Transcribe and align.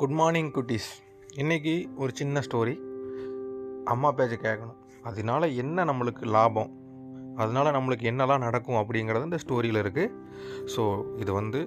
Good 0.00 0.14
morning 0.18 0.50
குட்டீஸ். 0.56 0.88
இன்றைக்கி 1.42 1.72
ஒரு 1.96 2.10
சின்ன 2.14 2.42
ஸ்டோரி 2.46 2.74
அம்மா 3.92 4.12
பேச்சை 4.12 4.36
கேட்கணும். 4.42 4.76
அதனால 5.02 5.46
என்ன 5.62 5.84
நம்மளுக்கு 5.84 6.24
லாபம்? 6.34 6.70
அதனால 7.42 7.70
நம்மளுக்கு 7.76 8.04
என்னெல்லாம் 8.10 8.44
நடக்கும் 8.46 8.78
அப்படிங்கிறது 8.80 9.28
இந்த 9.28 9.40
ஸ்டோரியில் 9.44 9.80
இருக்குது 9.82 10.14
ஸோ 10.74 10.82
இது 11.22 11.32
வந்து 11.32 11.60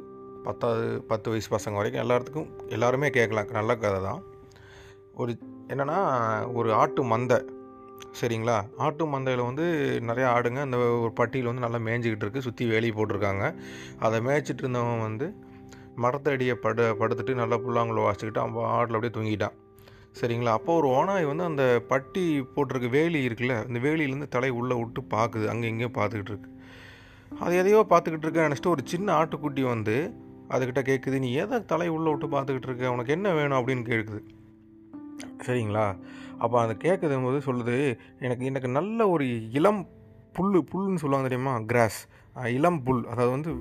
பத்தாவது 0.47 0.85
பத்து 1.11 1.29
வயசு 1.29 1.51
பசங்க 1.57 1.81
வரைக்கும் 1.81 2.03
எல்லாத்துக்கும் 2.05 2.49
எல்லாருமே 2.67 3.09
கேட்கலாம். 3.09 3.51
நல்ல 3.59 3.77
கதை 3.83 4.01
தான். 4.09 4.23
ஒரு 5.13 5.33
என்னென்னா 5.67 5.99
ஒரு 6.53 6.71
ஆட்டு 6.73 7.03
மந்தை. 7.03 7.39
சரிங்களா? 8.21 8.57
ஆட்டு 8.85 9.05
மந்தையில் 9.05 9.47
வந்து 9.49 9.67
நிறையா 10.11 10.29
ஆடுங்க. 10.37 10.61
அந்த 10.67 10.77
ஒரு 11.05 11.13
பட்டியில் 11.21 11.53
வந்து 11.53 11.67
நல்லா 11.67 11.81
மேய்ஞ்சிக்கிட்டு 11.89 12.25
இருக்குது 12.25 12.47
சுற்றி 12.49 12.65
வேலி 12.73 12.91
போட்டிருக்காங்க. 12.91 13.45
அதை 14.07 14.19
மேய்ச்சிட்டு 14.29 14.63
இருந்தவன் 14.65 15.07
வந்து 15.09 15.27
மரத்தடியை 16.03 16.55
படு 16.65 16.83
படுத்துட்டு 16.99 17.33
நல்லா 17.41 17.57
புல்லாங்குழல் 17.65 18.07
வாசிக்கிட்டு 18.07 18.41
அவன் 18.43 18.69
ஆட்டில் 18.77 18.97
அப்படியே 18.97 19.13
தூங்கிட்டான். 19.17 19.55
சரிங்களா? 20.19 20.53
அப்போ 20.57 20.71
ஒரு 20.79 20.87
ஓனாய் 20.97 21.27
வந்து 21.29 21.43
அந்த 21.49 21.63
பட்டி 21.91 22.23
போட்டிருக்க 22.55 22.87
வேலி 22.95 23.19
இருக்குல்ல 23.27 23.55
அந்த 23.67 23.79
வேலியிலேருந்து 23.85 24.27
தலை 24.35 24.49
உள்ளே 24.59 24.75
விட்டு 24.79 25.01
பார்க்குது 25.15 25.45
அங்கே 25.53 25.69
இங்கேயும் 25.71 25.97
பார்த்துக்கிட்டு 25.97 26.33
இருக்கு. 26.33 26.49
அது 27.43 27.53
எதையோ 27.61 27.79
பார்த்துக்கிட்டு 27.91 28.27
இருக்க 28.27 28.47
நினச்சிட்டு 28.47 28.73
ஒரு 28.75 28.83
சின்ன 28.93 29.07
ஆட்டுக்குட்டி 29.19 29.63
வந்து 29.73 29.95
அதுக்கிட்ட 30.53 30.81
கேட்குது 30.89 31.19
நீ 31.25 31.29
எதை 31.43 31.57
தலை 31.71 31.87
உள்ளே 31.95 32.09
விட்டு 32.11 32.27
பார்த்துக்கிட்டு 32.35 32.69
இருக்க? 32.69 32.93
உனக்கு 32.95 33.15
என்ன 33.17 33.27
வேணும்? 33.39 33.57
அப்படின்னு 33.59 33.83
கேட்குது 33.91 34.21
சரிங்களா? 35.45 35.85
அப்போ 36.43 36.55
அது 36.61 36.73
கேட்குதும் 36.85 37.25
போது 37.27 37.39
சொல்லுது 37.47 37.75
எனக்கு 38.25 38.43
எனக்கு 38.49 38.69
நல்ல 38.77 39.09
ஒரு 39.09 39.25
இளம் 39.59 39.81
புல் 40.37 40.57
புல்லுன்னு 40.71 41.01
சொல்லுவாங்க 41.03 41.27
தெரியுமா? 41.29 41.53
கிராஸ். 41.71 42.01
இளம் 42.57 42.81
புல். 42.83 43.01
அதாவது 43.11 43.31
வந்து 43.35 43.51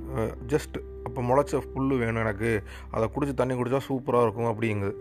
ஜஸ்ட் 0.52 0.76
அப்போ 1.10 1.22
முளைச்ச 1.28 1.62
புல் 1.74 1.94
வேணும் 2.02 2.24
எனக்கு. 2.24 2.52
அதை 2.94 3.06
குடித்து 3.14 3.34
தண்ணி 3.42 3.56
குடித்தா 3.60 3.82
சூப்பராக 3.90 4.26
இருக்கும் 4.26 4.50
அப்படிங்குது. 4.52 4.94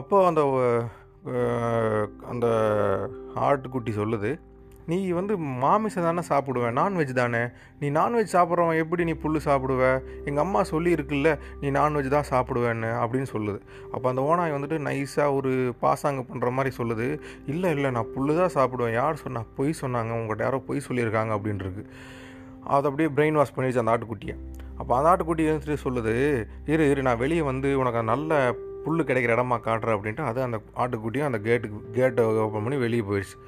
அப்போ 0.00 0.18
அந்த 0.30 0.42
அந்த 2.32 2.46
ஆட்டுக்குட்டி 3.46 3.92
சொல்லுது 4.02 4.30
நீ 4.90 4.96
வந்து 5.18 5.34
மாமிசம் 5.62 6.04
தானே 6.06 6.22
சாப்பிடுவேன் 6.28 6.76
நான்வெஜ் 6.78 7.12
தானே? 7.20 7.40
நீ 7.80 7.86
நான்வெஜ் 7.96 8.34
சாப்பிட்றவன் 8.34 8.80
எப்படி 8.82 9.04
நீ 9.08 9.14
புல் 9.22 9.38
சாப்பிடுவ? 9.46 9.82
எங்கள் 10.28 10.42
அம்மா 10.44 10.60
சொல்லியிருக்குல்ல 10.72 11.30
நீ 11.62 11.70
நான்வெஜ் 11.78 12.08
தான் 12.14 12.28
சாப்பிடுவேன்னு 12.30 12.90
அப்படின்னு 13.02 13.28
சொல்லுது. 13.32 13.58
அப்போ 13.94 14.06
அந்த 14.12 14.22
ஓனாய் 14.28 14.54
வந்துட்டு 14.56 14.78
நைஸாக 14.88 15.34
ஒரு 15.38 15.52
பாசாங்க 15.82 16.22
பண்ணுற 16.28 16.52
மாதிரி 16.58 16.72
சொல்லுது 16.80 17.08
இல்லை 17.54 17.72
இல்லை 17.76 17.90
நான் 17.96 18.12
புல் 18.14 18.32
தான் 18.42 18.54
சாப்பிடுவேன். 18.58 18.96
யார் 19.00 19.22
சொன்னா? 19.24 19.42
பொய் 19.58 19.80
சொன்னாங்க. 19.82 20.12
உங்கள்கிட்ட 20.20 20.48
யாரோ 20.48 20.60
பொய் 20.68 20.86
சொல்லியிருக்காங்க 20.88 21.34
அப்படின்ட்டுருக்கு 21.38 21.84
அதை 22.76 22.84
அப்படியே 22.90 23.10
பிரெயின் 23.16 23.40
வாஷ் 23.40 23.54
பண்ணிடுச்சு 23.56 23.82
அந்த 23.82 23.94
ஆட்டுக்குட்டியை. 23.94 24.36
அப்போ 24.78 24.92
அந்த 24.96 25.10
ஆட்டுக்குட்டி 25.10 25.44
எழுந்துட்டு 25.48 25.84
சொல்லுது? 25.84 26.14
இரு 26.66 26.90
இரு 26.90 27.02
நான் 27.02 27.18
வெளியே 27.18 27.42
வந்து 27.42 27.78
உனக்கு 27.78 28.02
நல்ல 28.02 28.54
புல் 28.84 29.04
கிடைக்கிற 29.04 29.34
இடமா 29.36 29.56
காட்டுறேன் 29.66 29.96
அப்படின்ட்டு 29.96 30.24
அது 30.24 30.42
அந்த 30.42 30.58
ஆட்டுக்குட்டியும் 30.76 31.28
அந்த 31.28 31.38
கேட்டுக்கு 31.38 31.78
கேட்டை 31.92 32.24
ஓப்பன் 32.24 32.62
பண்ணி 32.62 32.76
வெளியே 32.76 33.00
போயிடுச்சு 33.00 33.38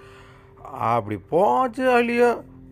அப்படி 0.71 1.17
போச்சு 1.19 1.84
அழியோ 1.99 2.31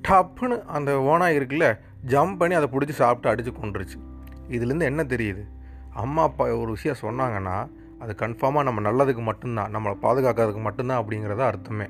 டப்புன்னு 0.08 0.64
அந்த 0.64 0.92
ஓனாய் 0.92 1.36
இருக்குல்ல 1.38 1.68
ஜம்ப் 2.06 2.36
பண்ணி 2.36 2.54
அதை 2.54 2.68
பிடிச்சி 2.72 2.94
சாப்பிட்டு 3.02 3.28
அடித்து 3.28 3.52
கொண்டுருச்சு 3.52 3.98
இதுலேருந்து 4.48 4.84
என்ன 4.84 5.02
தெரியுது? 5.02 5.42
அம்மா 5.92 6.22
அப்பா 6.22 6.44
ஒரு 6.44 6.70
விஷயம் 6.70 7.00
சொன்னாங்கன்னா 7.02 7.56
அது 7.98 8.14
கன்ஃபார்மாக 8.18 8.62
நம்ம 8.62 8.80
நல்லதுக்கு 8.90 9.22
மட்டும்தான் 9.22 9.72
நம்மளை 9.74 9.96
பாதுகாக்கிறதுக்கு 10.02 10.62
மட்டும்தான் 10.62 11.00
அப்படிங்கிறத 11.00 11.38
அர்த்தமே. 11.38 11.86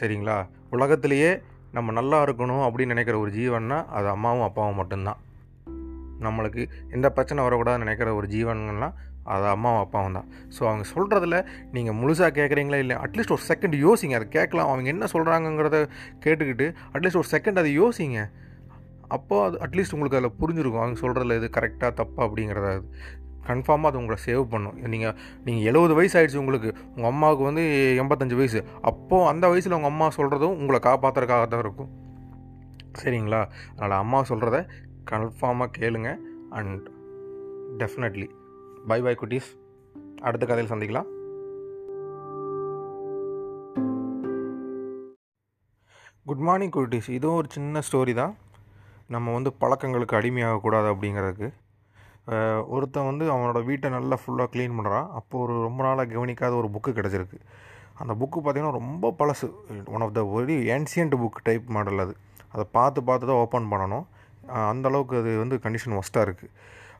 சரிங்களா? 0.00 0.46
உலகத்திலேயே 0.70 1.42
நம்ம 1.72 1.92
நல்லா 1.92 2.22
இருக்கணும் 2.22 2.64
அப்படின்னு 2.66 2.94
நினைக்கிற 2.94 3.18
ஒரு 3.18 3.30
ஜீவன்னா 3.30 3.86
அது 3.86 4.08
அம்மாவும் 4.08 4.42
அப்பாவும் 4.42 4.74
மட்டும்தான். 4.74 5.20
நம்மளுக்கு 6.26 6.62
எந்த 6.96 7.06
பிரச்சனை 7.16 7.46
வரக்கூடாதுன்னு 7.46 7.84
நினைக்கிற 7.84 8.10
ஒரு 8.18 8.28
ஜீவன்கள்லாம் 8.34 8.96
அது 9.32 9.46
அம்மாவும் 9.54 9.82
அப்பாவும் 9.84 10.16
தான். 10.18 10.28
ஸோ 10.54 10.62
அவங்க 10.68 10.84
சொல்கிறதுல 10.92 11.36
நீங்கள் 11.74 11.96
முழுசாக 11.98 12.30
கேட்குறீங்களா 12.38 12.78
இல்லை 12.84 12.96
அட்லீஸ்ட் 13.04 13.34
ஒரு 13.36 13.44
செகண்ட் 13.50 13.76
யோசிங்க 13.86 14.16
அதை 14.18 14.28
கேட்கலாம். 14.36 14.70
அவங்க 14.70 14.88
என்ன 14.94 15.08
சொல்கிறாங்கங்கிறத 15.14 15.78
கேட்டுக்கிட்டு 16.24 16.68
அட்லீஸ்ட் 16.94 17.20
ஒரு 17.22 17.30
செகண்ட் 17.34 17.60
அதை 17.62 17.72
யோசிங்க. 17.82 18.20
அப்போ 19.16 19.36
அது 19.46 19.56
அட்லீஸ்ட் 19.64 19.94
உங்களுக்கு 19.96 20.18
அதில் 20.20 20.38
புரிஞ்சிருக்கும். 20.42 20.82
அவங்க 20.84 20.98
சொல்கிறதுல 21.04 21.36
இது 21.40 21.50
கரெக்டாக 21.58 21.92
தப்பா 22.00 22.20
அப்படிங்கிறத 22.26 22.68
அது 22.74 22.84
கன்ஃபார்மாக 23.48 23.90
அது 23.90 23.98
உங்களை 24.00 24.18
சேவ் 24.26 24.42
பண்ணும். 24.52 24.76
நீங்கள் 24.92 25.14
நீங்கள் 25.46 25.66
எழுபது 25.70 25.94
வயசு 25.98 26.14
ஆகிடுச்சு 26.18 26.42
உங்களுக்கு. 26.42 26.70
உங்கள் 26.94 27.10
அம்மாவுக்கு 27.12 27.44
வந்து 27.48 27.62
எண்பத்தஞ்சு 28.02 28.36
வயசு. 28.40 28.60
அப்போது 28.90 29.28
அந்த 29.32 29.44
வயசில் 29.52 29.76
உங்கள் 29.78 29.92
அம்மா 29.94 30.06
சொல்கிறதும் 30.18 30.56
உங்களை 30.60 30.80
காப்பாற்றுறதுக்காக 30.88 31.46
தான் 31.54 31.64
இருக்கும். 31.66 31.90
சரிங்களா? 33.00 33.40
அதனால் 33.74 34.02
அம்மா 34.04 34.18
சொல்கிறத 34.30 34.58
கன்ஃபார்மாக 35.10 35.70
கேளுங்க. 35.78 36.10
அண்ட் 36.58 36.84
டெஃபினெட்லி 37.80 38.28
பை 38.90 39.00
பை 39.06 39.14
குட்டீஸ். 39.20 39.50
அடுத்த 40.26 40.44
கதையில் 40.46 40.72
சந்திக்கலாம். 40.72 41.08
குட் 46.28 46.44
மார்னிங் 46.48 46.74
குட்டீஸ். 46.76 47.08
இதுவும் 47.18 47.38
ஒரு 47.40 47.48
சின்ன 47.56 47.82
ஸ்டோரி 47.88 48.14
தான். 48.20 48.34
நம்ம 49.14 49.32
வந்து 49.36 49.50
பழக்கங்களுக்கு 49.62 50.18
அடிமையாகக்கூடாது 50.18 50.88
அப்படிங்கிறதுக்கு. 50.92 51.48
ஒருத்தன் 52.74 53.08
வந்து 53.10 53.24
அவனோட 53.34 53.60
வீட்டை 53.68 53.88
நல்லா 53.94 54.16
ஃபுல்லாக 54.22 54.48
க்ளீன் 54.52 54.76
பண்ணுறான் 54.78 55.08
அப்போ 55.18 55.34
ஒரு 55.44 55.54
ரொம்ப 55.66 55.80
நாளாக 55.86 56.12
கவனிக்காத 56.12 56.52
ஒரு 56.60 56.68
புக்கு 56.74 56.90
கிடச்சிருக்கு. 56.98 57.38
அந்த 58.00 58.12
புக்கு 58.20 58.38
பார்த்திங்கன்னா 58.40 58.78
ரொம்ப 58.80 59.10
பழசு. 59.20 59.48
One 59.94 60.04
of 60.06 60.14
the 60.18 60.22
very 60.36 60.56
ancient 60.74 61.16
book 61.22 61.40
type 61.48 61.66
model 61.76 62.02
அது. 62.04 62.14
அதை 62.52 62.64
பார்த்து 62.76 63.02
பார்த்து 63.08 63.30
தான் 63.30 63.40
ஓப்பன் 63.44 63.68
பண்ணணும். 63.72 64.06
அந்தளவுக்கு 64.42 64.70
அந்த 64.72 64.86
அளவுக்கு 64.90 65.14
அது 65.20 65.30
வந்து 65.42 65.56
கண்டிஷன் 65.64 65.98
ஒஸ்ட்டாக 66.00 66.26
இருக்குது 66.26 66.52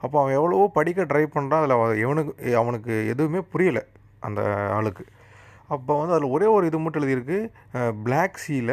அப்போ 0.04 0.16
அவன் 0.20 0.36
எவ்வளவோ 0.38 0.64
படிக்க 0.76 1.02
ட்ரை 1.10 1.24
பண்ணுறான் 1.34 1.62
அதில் 1.62 2.04
எவனுக்கு 2.04 2.54
அவனுக்கு 2.60 2.94
எதுவுமே 3.12 3.40
புரியலை 3.52 3.82
அந்த 4.26 4.40
ஆளுக்கு. 4.76 5.04
அப்போ 5.74 5.92
வந்து 5.98 6.14
அதில் 6.14 6.32
ஒரே 6.36 6.46
ஒரு 6.54 6.64
இது 6.70 6.78
மட்டும் 6.84 7.02
எழுதியிருக்கு 7.02 7.38
பிளாக் 8.06 8.40
சீல 8.44 8.72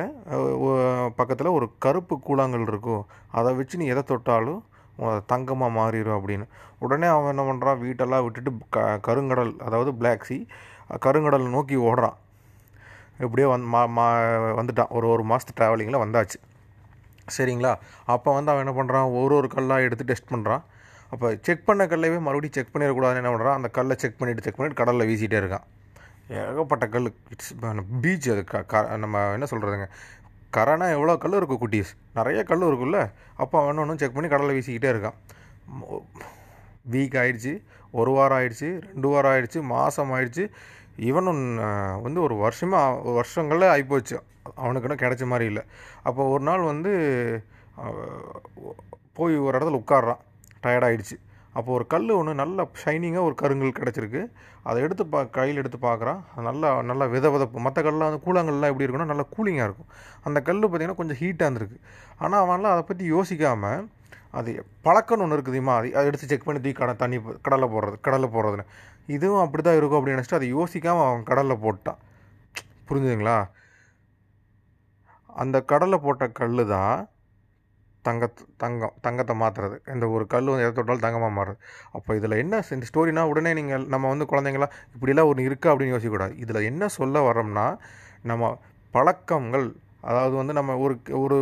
பக்கத்தில் 1.20 1.56
ஒரு 1.58 1.68
கருப்பு 1.86 2.16
கூழாங்கல் 2.28 2.66
இருக்கும். 2.72 3.04
அதை 3.40 3.52
வச்சு 3.60 3.80
நீ 3.82 3.86
எதை 3.94 4.04
தொட்டாலும் 4.12 4.62
தங்கமாக 5.32 5.72
மாறிடும் 5.78 6.18
அப்படின்னு. 6.18 6.46
உடனே 6.86 7.08
அவன் 7.14 7.32
என்ன 7.34 7.44
பண்ணுறான் 7.50 7.80
வீட்டெல்லாம் 7.86 8.26
விட்டுட்டு 8.26 8.52
க 8.76 8.80
கருங்கடல் 9.08 9.54
அதாவது 9.68 9.94
பிளாக் 10.02 10.28
சி 10.30 10.38
கருங்கடல் 11.06 11.48
நோக்கி 11.56 11.78
ஓடுறான். 11.90 12.18
இப்படியே 13.26 13.48
வந் 13.54 13.66
மா 13.74 13.82
மா 13.98 14.06
வந்துட்டான். 14.60 14.94
ஒரு 14.98 15.08
ஒரு 15.14 15.24
மாதத்து 15.32 15.58
ட்ராவலிங்கில் 15.60 16.04
வந்தாச்சு. 16.04 16.38
சரிங்களா? 17.38 17.72
அப்போ 18.14 18.30
வந்து 18.38 18.52
அவன் 18.52 18.64
என்ன 18.66 18.76
பண்ணுறான் 18.80 19.08
ஒரு 19.22 19.34
ஒரு 19.40 19.50
கல்லாக 19.56 19.88
எடுத்து 19.88 20.10
டெஸ்ட் 20.12 20.32
பண்ணுறான் 20.34 20.64
அப்போ 21.14 21.28
செக் 21.46 21.68
பண்ண 21.68 21.84
கல்லையே 21.92 22.18
மறுபடியும் 22.26 22.56
செக் 22.58 22.74
பண்ணிடக்கூடாதுன்னு 22.74 23.22
என்ன 23.22 23.32
பண்ணுறான் 23.34 23.58
அந்த 23.60 23.70
கல்லை 23.78 23.96
செக் 24.02 24.18
பண்ணிவிட்டு 24.20 24.46
செக் 24.46 24.58
பண்ணிவிட்டு 24.58 24.82
கடலில் 24.82 25.10
வீசிகிட்டே 25.10 25.38
இருக்கான். 25.42 25.66
ஏகப்பட்ட 26.40 26.86
கல். 26.96 27.08
இட்ஸ் 27.34 27.54
பீச் 28.04 28.28
அது. 28.34 28.42
க 28.52 28.62
க 28.72 28.82
நம்ம 29.04 29.22
என்ன 29.36 29.48
சொல்கிறதுங்க 29.52 29.88
கரைனா 30.58 30.86
எவ்வளோ 30.98 31.16
கல் 31.24 31.38
இருக்கும் 31.40 31.62
குட்டீஸ்? 31.64 31.92
நிறைய 32.18 32.40
கல் 32.52 32.68
இருக்குல்ல? 32.70 33.00
அப்போ 33.44 33.56
அவன் 33.64 33.82
ஒன்றும் 33.84 34.00
செக் 34.02 34.16
பண்ணி 34.18 34.30
கடலில் 34.34 34.56
வீசிக்கிட்டே 34.58 34.92
இருக்கான். 34.94 35.18
வீக் 36.94 37.18
ஆயிடுச்சு 37.24 37.54
ஒரு 38.00 38.12
வாரம் 38.18 38.38
ஆயிடுச்சு 38.40 38.70
ரெண்டு 38.90 39.08
வாரம் 39.14 39.32
ஆயிடுச்சு 39.34 39.60
மாதம் 39.74 40.14
ஆயிடுச்சு. 40.16 40.46
ஈவன் 41.10 41.30
வந்து 42.06 42.20
ஒரு 42.28 42.36
வருஷமாக 42.46 43.14
வருஷங்களில் 43.18 43.72
ஆகிப்போச்சு 43.74 44.18
அவனுக்குன்னு 44.62 45.02
கிடைச்ச 45.04 45.26
மாதிரி 45.32 45.48
இல்லை. 45.52 45.64
அப்போ 46.08 46.22
ஒரு 46.36 46.44
நாள் 46.50 46.70
வந்து 46.72 46.92
போய் 49.18 49.36
ஒரு 49.48 49.54
இடத்துல 49.58 49.82
உட்காடுறான் 49.84 50.22
டயர்டாகிடுச்சு 50.64 51.18
அப்போ 51.58 51.70
ஒரு 51.76 51.86
கல் 51.92 52.10
ஒன்று 52.18 52.34
நல்ல 52.42 52.66
ஷைனிங்காக 52.82 53.28
ஒரு 53.28 53.36
கருங்கல் 53.42 53.78
கிடச்சிருக்கு. 53.80 54.22
அதை 54.70 54.80
எடுத்து 54.86 55.04
பா 55.14 55.20
கையில் 55.38 55.60
எடுத்து 55.62 55.78
பார்க்குறான். 55.86 56.20
நல்லா 56.48 56.70
நல்லா 56.90 57.06
வித 57.14 57.30
விதப்பு. 57.36 57.64
மற்ற 57.66 57.80
கல்லாம் 57.86 58.10
வந்து 58.10 58.26
கூழாங்கல்லாம் 58.26 58.72
எப்படி 58.72 58.86
இருக்குன்னா 58.86 59.12
நல்லா 59.12 59.26
கூலிங்காக 59.36 59.68
இருக்கும். 59.70 59.90
அந்த 60.28 60.40
கல் 60.50 60.62
பார்த்திங்கன்னா 60.64 61.00
கொஞ்சம் 61.00 61.20
ஹீட்டாக 61.22 61.48
இருந்திருக்கு. 61.48 61.80
ஆனால் 62.24 62.42
அவன்லாம் 62.46 62.76
அதை 62.76 62.84
பற்றி 62.90 63.06
யோசிக்காமல் 63.16 63.82
அது 64.40 64.52
பழக்கம்னு 64.88 65.24
ஒன்று 65.26 65.38
இருக்குதுமா 65.38 65.76
அது 65.80 65.88
அதை 65.98 66.06
எடுத்து 66.10 66.30
செக் 66.32 66.46
பண்ணி 66.48 66.60
தூக்கி 66.64 66.78
கடை 66.82 66.94
தண்ணி 67.04 67.18
கடலை 67.48 67.68
போடுறது 67.76 67.98
கடலை 68.08 68.28
போடுறதுன்னு. 68.36 68.66
இதுவும் 69.16 69.44
அப்படி 69.46 69.64
தான் 69.68 69.78
இருக்கும் 69.80 70.00
அப்படின்னு 70.00 70.18
நினச்சிட்டு 70.18 70.40
அதை 70.40 70.50
யோசிக்காமல் 70.58 71.08
அவன் 71.08 71.30
கடலில் 71.32 71.64
போட்டான். 71.66 72.00
புரிஞ்சுதுங்களா? 72.90 73.38
அந்த 75.40 75.58
கடலில் 75.62 76.04
போட்ட 76.04 76.28
கல் 76.40 76.62
தான் 76.68 77.00
தங்கத் 78.06 78.42
தங்கம் 78.58 78.96
தங்கத்தை 79.02 79.34
மாற்றுறது 79.42 79.76
இந்த 79.94 80.06
ஒரு 80.10 80.26
கல் 80.28 80.50
வந்து 80.52 80.66
எதை 80.66 80.74
தொட்டாலும் 80.74 81.06
தங்கமாக 81.06 81.34
மாறுறது. 81.38 81.60
அப்போ 81.92 82.16
இதில் 82.16 82.36
என்ன 82.38 82.62
இந்த 82.70 82.86
ஸ்டோரினா 82.90 83.24
உடனே 83.32 83.52
நீங்கள் 83.54 83.86
நம்ம 83.88 84.08
வந்து 84.08 84.26
குழந்தைங்களா 84.26 84.68
இப்படிலாம் 84.96 85.30
ஒன்று 85.32 85.48
இருக்கா 85.50 85.72
அப்படின்னு 85.74 85.96
யோசிக்கக்கூடாது. 85.96 86.34
இதில் 86.36 86.68
என்ன 86.72 86.88
சொல்ல 86.98 87.24
வரோம்னா 87.30 87.66
நம்ம 88.24 88.44
பழக்கங்கள் 88.94 89.68
அதாவது 90.02 90.36
வந்து 90.36 90.54
நம்ம 90.54 90.76
ஒரு 90.78 90.94
ஒரு 91.24 91.38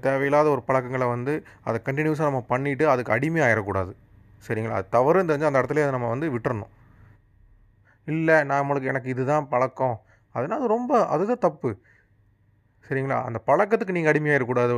தேவையில்லாத 0.00 0.48
ஒரு 0.50 0.62
பழக்கங்களை 0.62 1.06
வந்து 1.06 1.34
அதை 1.64 1.78
கண்டினியூஸாக 1.84 2.28
நம்ம 2.30 2.42
பண்ணிவிட்டு 2.48 2.84
அதுக்கு 2.84 3.14
அடிமை 3.16 3.40
ஆயிடக்கூடாது 3.40 3.92
சரிங்களா? 4.44 4.76
அது 4.78 4.88
தவறுன்னு 4.96 5.30
தெரிஞ்சு 5.30 5.48
அந்த 5.50 5.60
இடத்துல 5.60 5.84
அதை 5.84 5.94
நம்ம 5.96 6.08
வந்து 6.08 6.26
விட்டுறணும். 6.34 6.72
இல்லை 8.08 8.36
நம்மளுக்கு 8.52 8.90
எனக்கு 8.92 9.08
இதுதான் 9.14 9.48
பழக்கம். 9.48 9.96
அதுனால் 10.34 10.60
அது 10.60 10.74
ரொம்ப 10.76 10.92
அதுதான் 11.06 11.44
தப்பு. 11.46 11.70
சரிங்களா? 12.88 13.18
அந்த 13.28 13.38
பழக்கத்துக்கு 13.48 13.96
நீங்கள் 13.96 14.12
அடிமையாக 14.12 14.38
இருக்கக்கூடாது. 14.38 14.74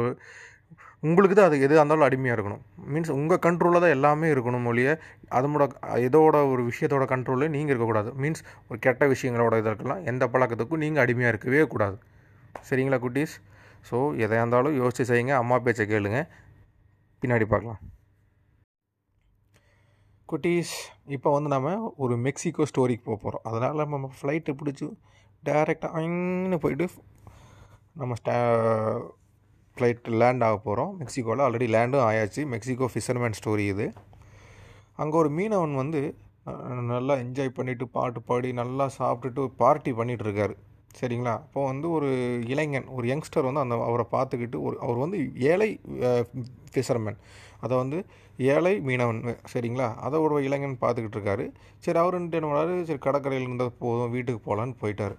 உங்களுக்கு 1.08 1.34
தான் 1.36 1.48
அது 1.50 1.58
எது 1.66 1.74
இருந்தாலும் 1.78 2.06
அடிமையாக 2.06 2.36
இருக்கணும். 2.36 2.62
மீன்ஸ் 2.92 3.12
உங்கள் 3.18 3.42
கண்ட்ரோலில் 3.46 3.82
தான் 3.84 3.94
எல்லாமே 3.96 4.26
இருக்கணும் 4.34 4.66
மொழிய 4.68 4.88
அதோட 5.36 5.66
இதோட 6.06 6.36
ஒரு 6.52 6.62
விஷயத்தோட 6.70 7.04
கண்ட்ரோலில் 7.12 7.52
நீங்கள் 7.54 7.72
இருக்கக்கூடாது. 7.72 8.10
மீன்ஸ் 8.22 8.42
ஒரு 8.70 8.78
கெட்ட 8.86 9.06
விஷயங்களோட 9.12 9.60
இதாக 9.60 9.72
இருக்கலாம். 9.74 10.02
எந்த 10.12 10.26
பழக்கத்துக்கும் 10.34 10.82
நீங்கள் 10.84 11.04
அடிமையாக 11.04 11.32
இருக்கவே 11.34 11.62
கூடாது. 11.74 11.96
சரிங்களா 12.70 12.98
குட்டீஸ்? 13.06 13.36
ஸோ 13.88 13.98
எதையா 14.24 14.42
இருந்தாலும் 14.42 14.76
யோசிச்சு 14.80 15.04
செய்யுங்க. 15.10 15.34
அம்மா 15.42 15.58
பேச்சை 15.66 15.86
கேளுங்க. 15.94 16.20
பின்னாடி 17.22 17.46
பார்க்கலாம். 17.54 17.80
குட்டீஸ் 20.30 20.74
இப்போ 21.14 21.28
வந்து 21.36 21.50
நம்ம 21.54 21.68
ஒரு 22.02 22.14
மெக்சிகோ 22.26 22.64
ஸ்டோரிக்கு 22.70 23.04
போக 23.06 23.16
போகிறோம் 23.22 23.44
அதனால் 23.50 23.80
நம்ம 23.94 24.10
ஃப்ளைட்டு 24.18 24.52
பிடிச்சி 24.60 24.86
டேரெக்டாக 25.48 25.96
அங்கன்னு 26.00 26.58
போயிட்டு 26.64 26.86
நம்ம 27.96 28.14
ஸ்டா 28.20 28.34
ஃப்ளைட் 29.76 30.08
லேண்ட் 30.20 30.44
ஆக 30.46 30.56
போகிறோம் 30.66 30.90
மெக்சிகோவில் 31.00 31.42
ஆல்ரெடி 31.44 31.66
லேண்டும் 31.74 32.04
ஆயாச்சு. 32.08 32.42
மெக்சிகோ 32.52 32.86
ஃபிஷர்மேன் 32.92 33.36
ஸ்டோரி 33.38 33.64
இது. 33.74 33.86
அங்கே 35.02 35.16
ஒரு 35.22 35.30
மீனவன் 35.36 35.74
வந்து 35.82 36.00
நல்லா 36.92 37.14
என்ஜாய் 37.22 37.56
பண்ணிவிட்டு 37.58 37.86
பாட்டு 37.96 38.20
பாடி 38.28 38.48
நல்லா 38.60 38.86
சாப்பிட்டுட்டு 38.98 39.42
பார்ட்டி 39.62 39.90
பண்ணிகிட்ருக்காரு 39.98 40.54
சரிங்களா? 40.98 41.34
அப்போ 41.44 41.60
வந்து 41.70 41.86
ஒரு 41.96 42.08
இளைஞன் 42.52 42.88
ஒரு 42.96 43.06
யங்ஸ்டர் 43.10 43.46
வந்து 43.48 43.62
அந்த 43.64 43.74
அவரை 43.88 44.06
பார்த்துக்கிட்டு 44.14 44.58
ஒரு 44.68 44.76
அவர் 44.84 44.98
வந்து 45.04 45.18
ஏழை 45.50 45.70
ஃபிஷர்மேன் 46.74 47.18
அதை 47.64 47.74
வந்து 47.82 47.98
ஏழை 48.54 48.74
மீனவன் 48.88 49.20
சரிங்களா? 49.52 49.88
அதை 50.06 50.18
ஒரு 50.26 50.36
இளைஞன் 50.48 50.76
பார்த்துக்கிட்டு 50.84 51.18
இருக்காரு 51.18 51.44
சரி 51.86 52.00
அவர் 52.02 52.18
என்ன 52.20 52.46
பண்ணாரு 52.46 52.76
சரி 52.90 53.02
கடற்கரையில் 53.08 53.48
இருந்தது 53.48 53.72
போதும் 53.84 54.14
வீட்டுக்கு 54.16 54.42
போகலான்னு 54.48 54.76
போயிட்டார். 54.82 55.16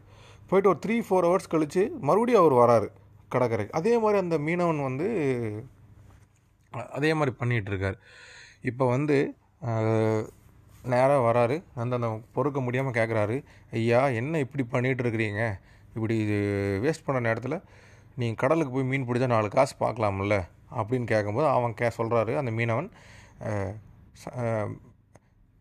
போயிட்டு 0.52 0.72
ஒரு 0.72 0.80
த்ரீ 0.86 0.96
ஃபோர் 1.08 1.28
ஹவர்ஸ் 1.28 1.52
கழித்து 1.54 1.84
மறுபடியும் 2.08 2.42
அவர் 2.42 2.56
வராரு 2.62 2.88
கடற்கரைக்கு 3.34 3.78
அதே 3.80 3.94
மாதிரி 3.98 4.18
அந்த 4.24 4.38
மீனவன் 4.38 4.82
வந்து 4.84 5.08
அதே 6.98 7.14
மாதிரி 7.14 7.32
பண்ணிகிட்டு 7.40 7.72
இருக்கார் 7.72 7.98
இப்போ 8.62 8.86
வந்து 8.88 9.18
நேராக 10.84 11.20
வராரு. 11.28 11.56
அந்த 11.76 11.94
அந்த 11.96 12.08
பொறுக்க 12.36 12.60
முடியாமல் 12.62 12.96
கேட்குறாரு 13.00 13.36
ஐயா 13.72 14.00
என்ன 14.20 14.40
இப்படி 14.40 14.64
பண்ணிகிட்டு 14.72 15.04
இருக்கிறீங்க 15.06 15.42
இப்படி 15.96 16.16
இது 16.26 16.38
வேஸ்ட் 16.86 17.06
பண்ண 17.06 17.20
நேரத்தில் 17.28 17.58
நீங்கள் 18.16 18.40
கடலுக்கு 18.44 18.74
போய் 18.74 18.90
மீன் 18.92 19.08
பிடிச்சா 19.08 19.28
நாலு 19.28 19.50
காசு 19.50 19.76
பார்க்கலாம்ல 19.80 20.38
அப்படின்னு 20.80 21.08
கேட்கும்போது 21.14 21.48
அவன் 21.48 21.74
கே 21.74 21.90
சொல்கிறாரு 21.98 22.34
அந்த 22.42 22.52
மீனவன். 22.60 22.90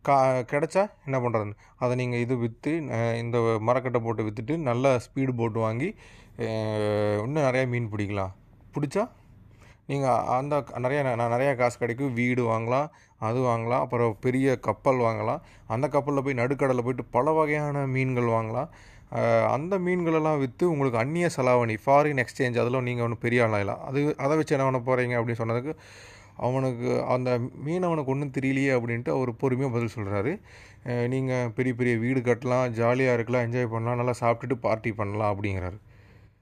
கா 0.09 0.17
கிடச்சா 0.53 0.83
என்ன 1.07 1.17
பண்ணுறதுன்னு 1.23 1.57
அதை 1.83 1.93
நீங்கள் 2.01 2.23
இது 2.25 2.35
விற்று 2.43 2.73
இந்த 3.23 3.39
மரக்கட்டை 3.69 4.01
போட்டு 4.05 4.27
விற்றுட்டு 4.27 4.55
நல்ல 4.69 4.93
ஸ்பீடு 5.07 5.33
போட்டு 5.41 5.59
வாங்கி 5.67 5.89
இன்னும் 7.25 7.47
நிறையா 7.49 7.65
மீன் 7.73 7.91
பிடிக்கலாம். 7.95 8.33
பிடிச்சா 8.75 9.03
நீங்கள் 9.91 10.27
அந்த 10.39 10.55
நிறையா 10.85 11.03
நான் 11.21 11.35
நிறையா 11.35 11.53
காசு 11.61 11.77
கிடைக்கும். 11.83 12.15
வீடு 12.21 12.43
வாங்கலாம் 12.53 12.89
அது 13.29 13.39
வாங்கலாம் 13.49 13.83
அப்புறம் 13.85 14.13
பெரிய 14.27 14.57
கப்பல் 14.67 15.01
வாங்கலாம். 15.07 15.41
அந்த 15.75 15.87
கப்பலில் 15.95 16.25
போய் 16.27 16.41
நடுக்கடலில் 16.43 16.87
போயிட்டு 16.87 17.07
பல 17.17 17.33
வகையான 17.39 17.83
மீன்கள் 17.95 18.35
வாங்கலாம். 18.37 18.71
அந்த 19.55 19.75
மீன்களெல்லாம் 19.87 20.41
விற்று 20.43 20.65
உங்களுக்கு 20.73 20.99
அந்நிய 21.03 21.29
செலாவணி 21.37 21.77
ஃபாரின் 21.85 22.23
எக்ஸ்சேஞ்ச் 22.25 22.61
அதில் 22.63 22.85
நீங்கள் 22.89 23.07
ஒன்றும் 23.07 23.25
பெரிய 23.25 23.47
ஆளாகலாம் 23.47 23.81
அது 23.89 24.01
அதை 24.25 24.35
வச்சு 24.41 24.55
என்ன 24.57 24.67
பண்ண 24.67 24.81
போகிறீங்க 24.89 25.17
அப்படின்னு 25.19 25.41
சொன்னதுக்கு 25.43 25.73
அவனுக்கு 26.47 26.91
அந்த 27.15 27.31
மீனவனுக்கு 27.67 28.13
ஒன்றும் 28.15 28.35
தெரியலையே 28.37 28.73
அப்படின்ட்டு 28.77 29.13
அவர் 29.17 29.31
பொறுமையாக 29.43 29.75
பதில் 29.75 29.95
சொல்கிறாரு 29.97 30.33
நீங்கள் 31.13 31.51
பெரிய 31.57 31.75
பெரிய 31.79 31.95
வீடு 32.05 32.21
கட்டலாம் 32.29 32.75
ஜாலியாக 32.81 33.17
இருக்கலாம் 33.17 33.47
என்ஜாய் 33.47 33.73
பண்ணலாம் 33.75 34.01
நல்லா 34.01 34.15
சாப்பிட்டுட்டு 34.23 34.57
பார்ட்டி 34.67 34.93
பண்ணலாம் 35.01 35.33
அப்படிங்கிறாரு. 35.35 35.79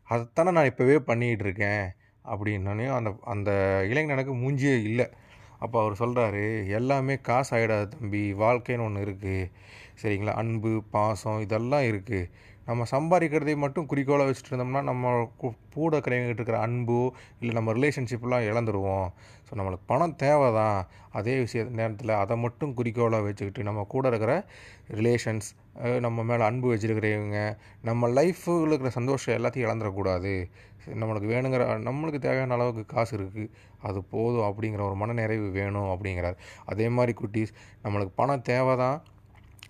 அதைத்தானே 0.08 0.50
நான் 0.58 0.70
இப்போவே 0.72 0.98
பண்ணிகிட்டு 1.10 1.44
இருக்கேன் 1.46 1.86
அப்படின்னோடனே 2.24 2.86
அந்த 2.98 3.10
அந்த 3.32 3.50
இளைஞனுக்கு 3.90 4.34
மூஞ்சியே 4.42 4.76
இல்லை. 4.90 5.06
அப்போ 5.64 5.76
அவர் 5.82 6.00
சொல்கிறாரு 6.02 6.42
எல்லாமே 6.78 7.14
காசு 7.28 7.50
ஆகிடாது 7.56 7.86
தம்பி 7.94 8.22
வாழ்க்கைன்னு 8.42 8.86
ஒன்று 8.88 9.04
இருக்குது 9.06 9.50
சரிங்களா? 10.02 10.34
அன்பு 10.42 10.72
பாசம் 10.94 11.40
இதெல்லாம் 11.46 11.86
இருக்குது 11.90 12.28
நம்ம 12.68 12.86
சம்பாதிக்கிறதை 12.94 13.54
மட்டும் 13.64 13.88
குறிக்கோளாக 13.90 14.26
வச்சுட்டு 14.28 14.50
இருந்தோம்னா 14.52 14.82
நம்ம 14.90 15.12
கூட 15.76 15.92
கிடைக்கிட்டு 16.06 16.40
இருக்கிற 16.40 16.58
அன்போ 16.66 17.00
இல்லை 17.40 17.52
நம்ம 17.58 17.72
ரிலேஷன்ஷிப்லாம் 17.78 18.46
இழந்துருவோம். 18.50 19.08
ஸோ 19.46 19.52
நம்மளுக்கு 19.58 19.86
பணம் 19.92 20.16
தேவை 20.22 20.48
தான் 20.58 20.78
அதே 21.18 21.34
விஷய 21.44 21.62
நேரத்தில் 21.80 22.12
அதை 22.22 22.34
மட்டும் 22.44 22.74
குறிக்கோளாக 22.78 23.26
வச்சுக்கிட்டு 23.28 23.66
நம்ம 23.68 23.84
கூட 23.94 24.04
இருக்கிற 24.12 24.32
ரிலேஷன்ஸ் 25.00 25.48
நம்ம 26.06 26.24
மேலே 26.30 26.42
அன்பு 26.50 26.66
வச்சுருக்கிறவங்க 26.72 27.40
நம்ம 27.88 28.08
லைஃப்பில் 28.18 28.70
இருக்கிற 28.72 28.92
சந்தோஷம் 28.98 29.36
எல்லாத்தையும் 29.38 29.66
இழந்துடக்கூடாது. 29.68 30.32
நம்மளுக்கு 31.00 31.28
வேணுங்கிற 31.32 31.62
நம்மளுக்கு 31.88 32.20
தேவையான 32.26 32.54
அளவுக்கு 32.56 32.82
காசு 32.94 33.12
இருக்குது 33.18 33.50
அது 33.88 33.98
போதும் 34.14 34.46
அப்படிங்கிற 34.48 34.82
ஒரு 34.88 34.96
மனநிறைவு 35.02 35.48
வேணும் 35.58 35.90
அப்படிங்கிறார். 35.94 36.36
அதே 36.72 36.86
மாதிரி 36.96 37.12
குட்டீஸ் 37.20 37.52
நம்மளுக்கு 37.84 38.14
பணம் 38.20 38.46
தேவை 38.52 38.74
தான் 38.84 38.98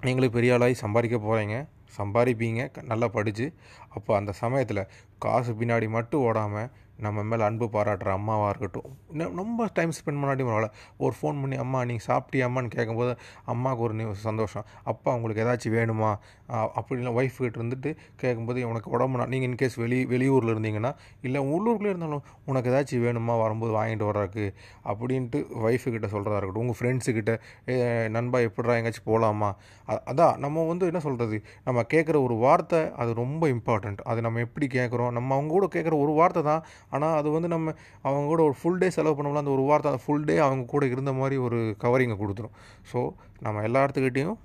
நீங்களும் 0.07 0.37
பெரிய 0.37 0.57
ஆளாகி 0.57 0.77
சம்பாதிக்க 0.85 1.19
போகிறீங்க 1.27 1.57
சம்பாதிப்பீங்க 1.99 2.69
க- 2.69 2.85
நல்லா 2.85 3.09
படித்து 3.09 3.47
அப்போ 3.89 4.17
அந்த 4.17 4.33
சமயத்தில் 4.41 4.83
காசு 5.19 5.53
பின்னாடி 5.55 5.89
மட்டும் 5.91 6.21
ஓடாமல் 6.23 6.71
நம்ம 6.99 7.23
மேலே 7.23 7.43
அன்பு 7.43 7.65
பாராட்டுற 7.65 8.11
அம்மாவாக 8.11 8.55
இருக்கட்டும். 8.59 9.35
ரொம்ப 9.35 9.69
டைம் 9.73 9.91
ஸ்பெண்ட் 9.91 10.25
பண்ணாட்டி 10.25 10.43
பரவாயில்ல. 10.43 10.71
ஒரு 10.99 11.15
ஃபோன் 11.23 11.41
பண்ணி 11.41 11.57
அம்மா 11.57 11.85
நீங்கள் 11.85 12.07
சாப்பிட்டியாம்மான்னு 12.07 12.67
கேட்கும்போது 12.67 13.19
அம்மாவுக்கு 13.45 13.85
ஒரு 13.85 13.95
நி- 13.95 14.13
சந்தோஷம். 14.13 14.65
அப்பா 14.85 15.15
உங்களுக்கு 15.15 15.45
ஏதாச்சும் 15.45 15.75
வேணுமா? 15.75 16.19
அப்படிலாம் 16.53 16.71
அப்படின்னா 16.81 17.13
ஒய்ஃப் 17.13 17.37
கிட்ட 17.37 17.61
இருந்துட்டு 17.61 17.97
கேட்கும்போது 18.17 18.69
உனக்கு 18.69 18.91
உடம்பு 18.91 19.27
நீங்கள் 19.27 19.51
இன்கேஸ் 19.51 19.81
வெளி 19.81 20.05
வெளியூரில் 20.05 20.31
இருந்தீங்கன்னா 20.31 20.95
இல்லை 21.23 21.41
உள்ளூர்லேயே 21.41 21.89
இருந்தாலும் 21.89 22.23
உனக்கு 22.47 22.71
ஏதாச்சும் 22.71 22.95
வேணுமா? 22.95 23.41
வரும்போது 23.41 23.73
வாங்கிட்டு 23.73 24.05
வர்றதுக்கு. 24.05 24.55
அப்படின்ட்டு 24.85 25.45
ஒய்ஃபு 25.65 25.91
கிட்ட 25.91 26.07
சொல்கிறதா 26.07 26.37
இருக்கட்டும். 26.37 26.69
உங்கள் 26.69 26.77
ஃப்ரெண்ட்ஸுக்கிட்ட 26.81 28.09
நண்பா 28.09 28.39
எப்படிடா 28.39 28.75
எங்கேயாச்சும் 28.75 29.05
போகலாமா 29.05 29.57
அதான் 29.87 30.37
நம்ம 30.37 30.67
வந்து 30.67 30.87
என்ன 30.87 30.99
சொல்கிறது 30.99 31.43
நம்ம 31.65 31.83
கேட்குற 31.95 32.23
ஒரு 32.23 32.35
வார்த்தை 32.35 32.93
அது 32.93 33.15
ரொம்ப 33.15 33.47
இம்பார்ட்டண்ட் 33.47 33.97
அது 33.97 34.21
நம்ம 34.21 34.39
எப்படி 34.39 34.67
கேட்குறோம்? 34.67 35.11
நம்ம 35.11 35.35
அவங்க 35.35 35.53
கூட 35.53 35.69
கேட்குற 35.75 36.01
ஒரு 36.01 36.13
வார்த்தை 36.13 36.43
தான் 36.43 36.65
ஆனால் 36.97 37.15
அது 37.21 37.29
வந்து 37.37 37.49
நம்ம 37.55 37.75
அவங்க 38.07 38.25
கூட 38.33 38.43
ஒரு 38.49 38.57
ஃபுல் 38.61 38.81
டே 38.83 38.89
செலவு 38.97 39.17
பண்ணோம்னா 39.17 39.43
அந்த 39.45 39.53
ஒரு 39.57 39.65
வார்த்தை 39.71 39.91
அந்த 39.93 40.03
ஃபுல் 40.05 40.27
டே 40.29 40.37
அவங்க 40.47 40.67
கூட 40.75 40.85
இருந்த 40.95 41.13
மாதிரி 41.21 41.39
ஒரு 41.47 41.59
கவரிங்கை 41.85 42.17
கொடுத்துரும். 42.23 42.55
ஸோ 42.91 43.01
நம்ம 43.47 43.63
எல்லா 43.69 43.83
இடத்துக்கிட்டேயும் 43.87 44.39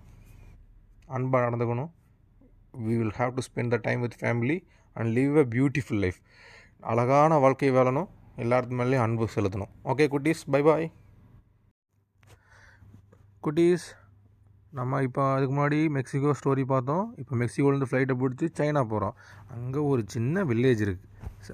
அன்பாக 1.18 1.44
நடந்துக்கணும். 1.48 1.92
We 2.88 2.94
will 3.02 3.16
have 3.22 3.34
to 3.38 3.46
spend 3.50 3.74
the 3.76 3.80
time 3.88 4.04
with 4.06 4.20
family 4.22 4.58
and 4.96 5.12
leave 5.18 5.36
a 5.44 5.46
beautiful 5.56 6.02
life 6.06 6.20
அழகான 6.92 7.40
வாழ்க்கை 7.46 7.72
வாழணும். 7.78 8.10
எல்லாத்து 8.44 8.78
மேலேயும் 8.80 9.06
அன்பு 9.06 9.26
செலுத்தணும். 9.38 9.72
ஓகே 9.92 10.06
குட்டீஸ் 10.14 10.44
பை 10.54 10.62
பாய் 10.68 10.88
குட்டீஸ் 13.46 13.86
நம்ம 14.78 15.02
இப்போ 15.06 15.24
அதுக்கு 15.36 15.54
முன்னாடி 15.56 15.80
மெக்சிகோ 15.96 16.30
ஸ்டோரி 16.40 16.64
பார்த்தோம். 16.72 17.04
இப்போ 17.22 17.34
மெக்சிகோலேருந்து 17.42 17.90
ஃப்ளைட்டை 17.90 18.16
பிடிச்சி 18.22 18.48
சைனா 18.60 18.82
போகிறோம் 18.94 19.16
அங்கே 19.56 19.82
ஒரு 19.92 20.02
சின்ன 20.14 20.44
வில்லேஜ் 20.52 20.82
இருக்குது 20.86 21.10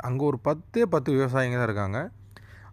அங்கே 0.07 0.23
ஒரு 0.29 0.39
பத்தே 0.47 0.85
பத்து 0.93 1.09
விவசாயிங்க 1.17 1.57
தான் 1.59 1.69
இருக்காங்க. 1.69 1.99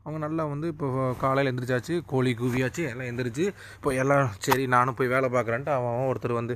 அவங்க 0.02 0.18
நல்லா 0.25 0.42
வந்து 0.50 0.66
இப்போ 0.73 0.87
காலையில் 1.20 1.50
எந்திரிச்சாச்சு 1.50 1.94
கோழி 2.11 2.32
கூவியாச்சு 2.40 2.82
எல்லாம் 2.90 3.08
எந்திரிச்சு 3.11 3.44
இப்போ 3.76 3.90
எல்லாம் 4.02 4.28
சரி 4.46 4.64
நானும் 4.75 4.96
போய் 4.99 5.11
வேலை 5.14 5.28
பார்க்குறேன்ட்டு 5.37 5.73
அவன் 5.76 5.96
ஒருத்தர் 6.11 6.37
வந்து 6.38 6.54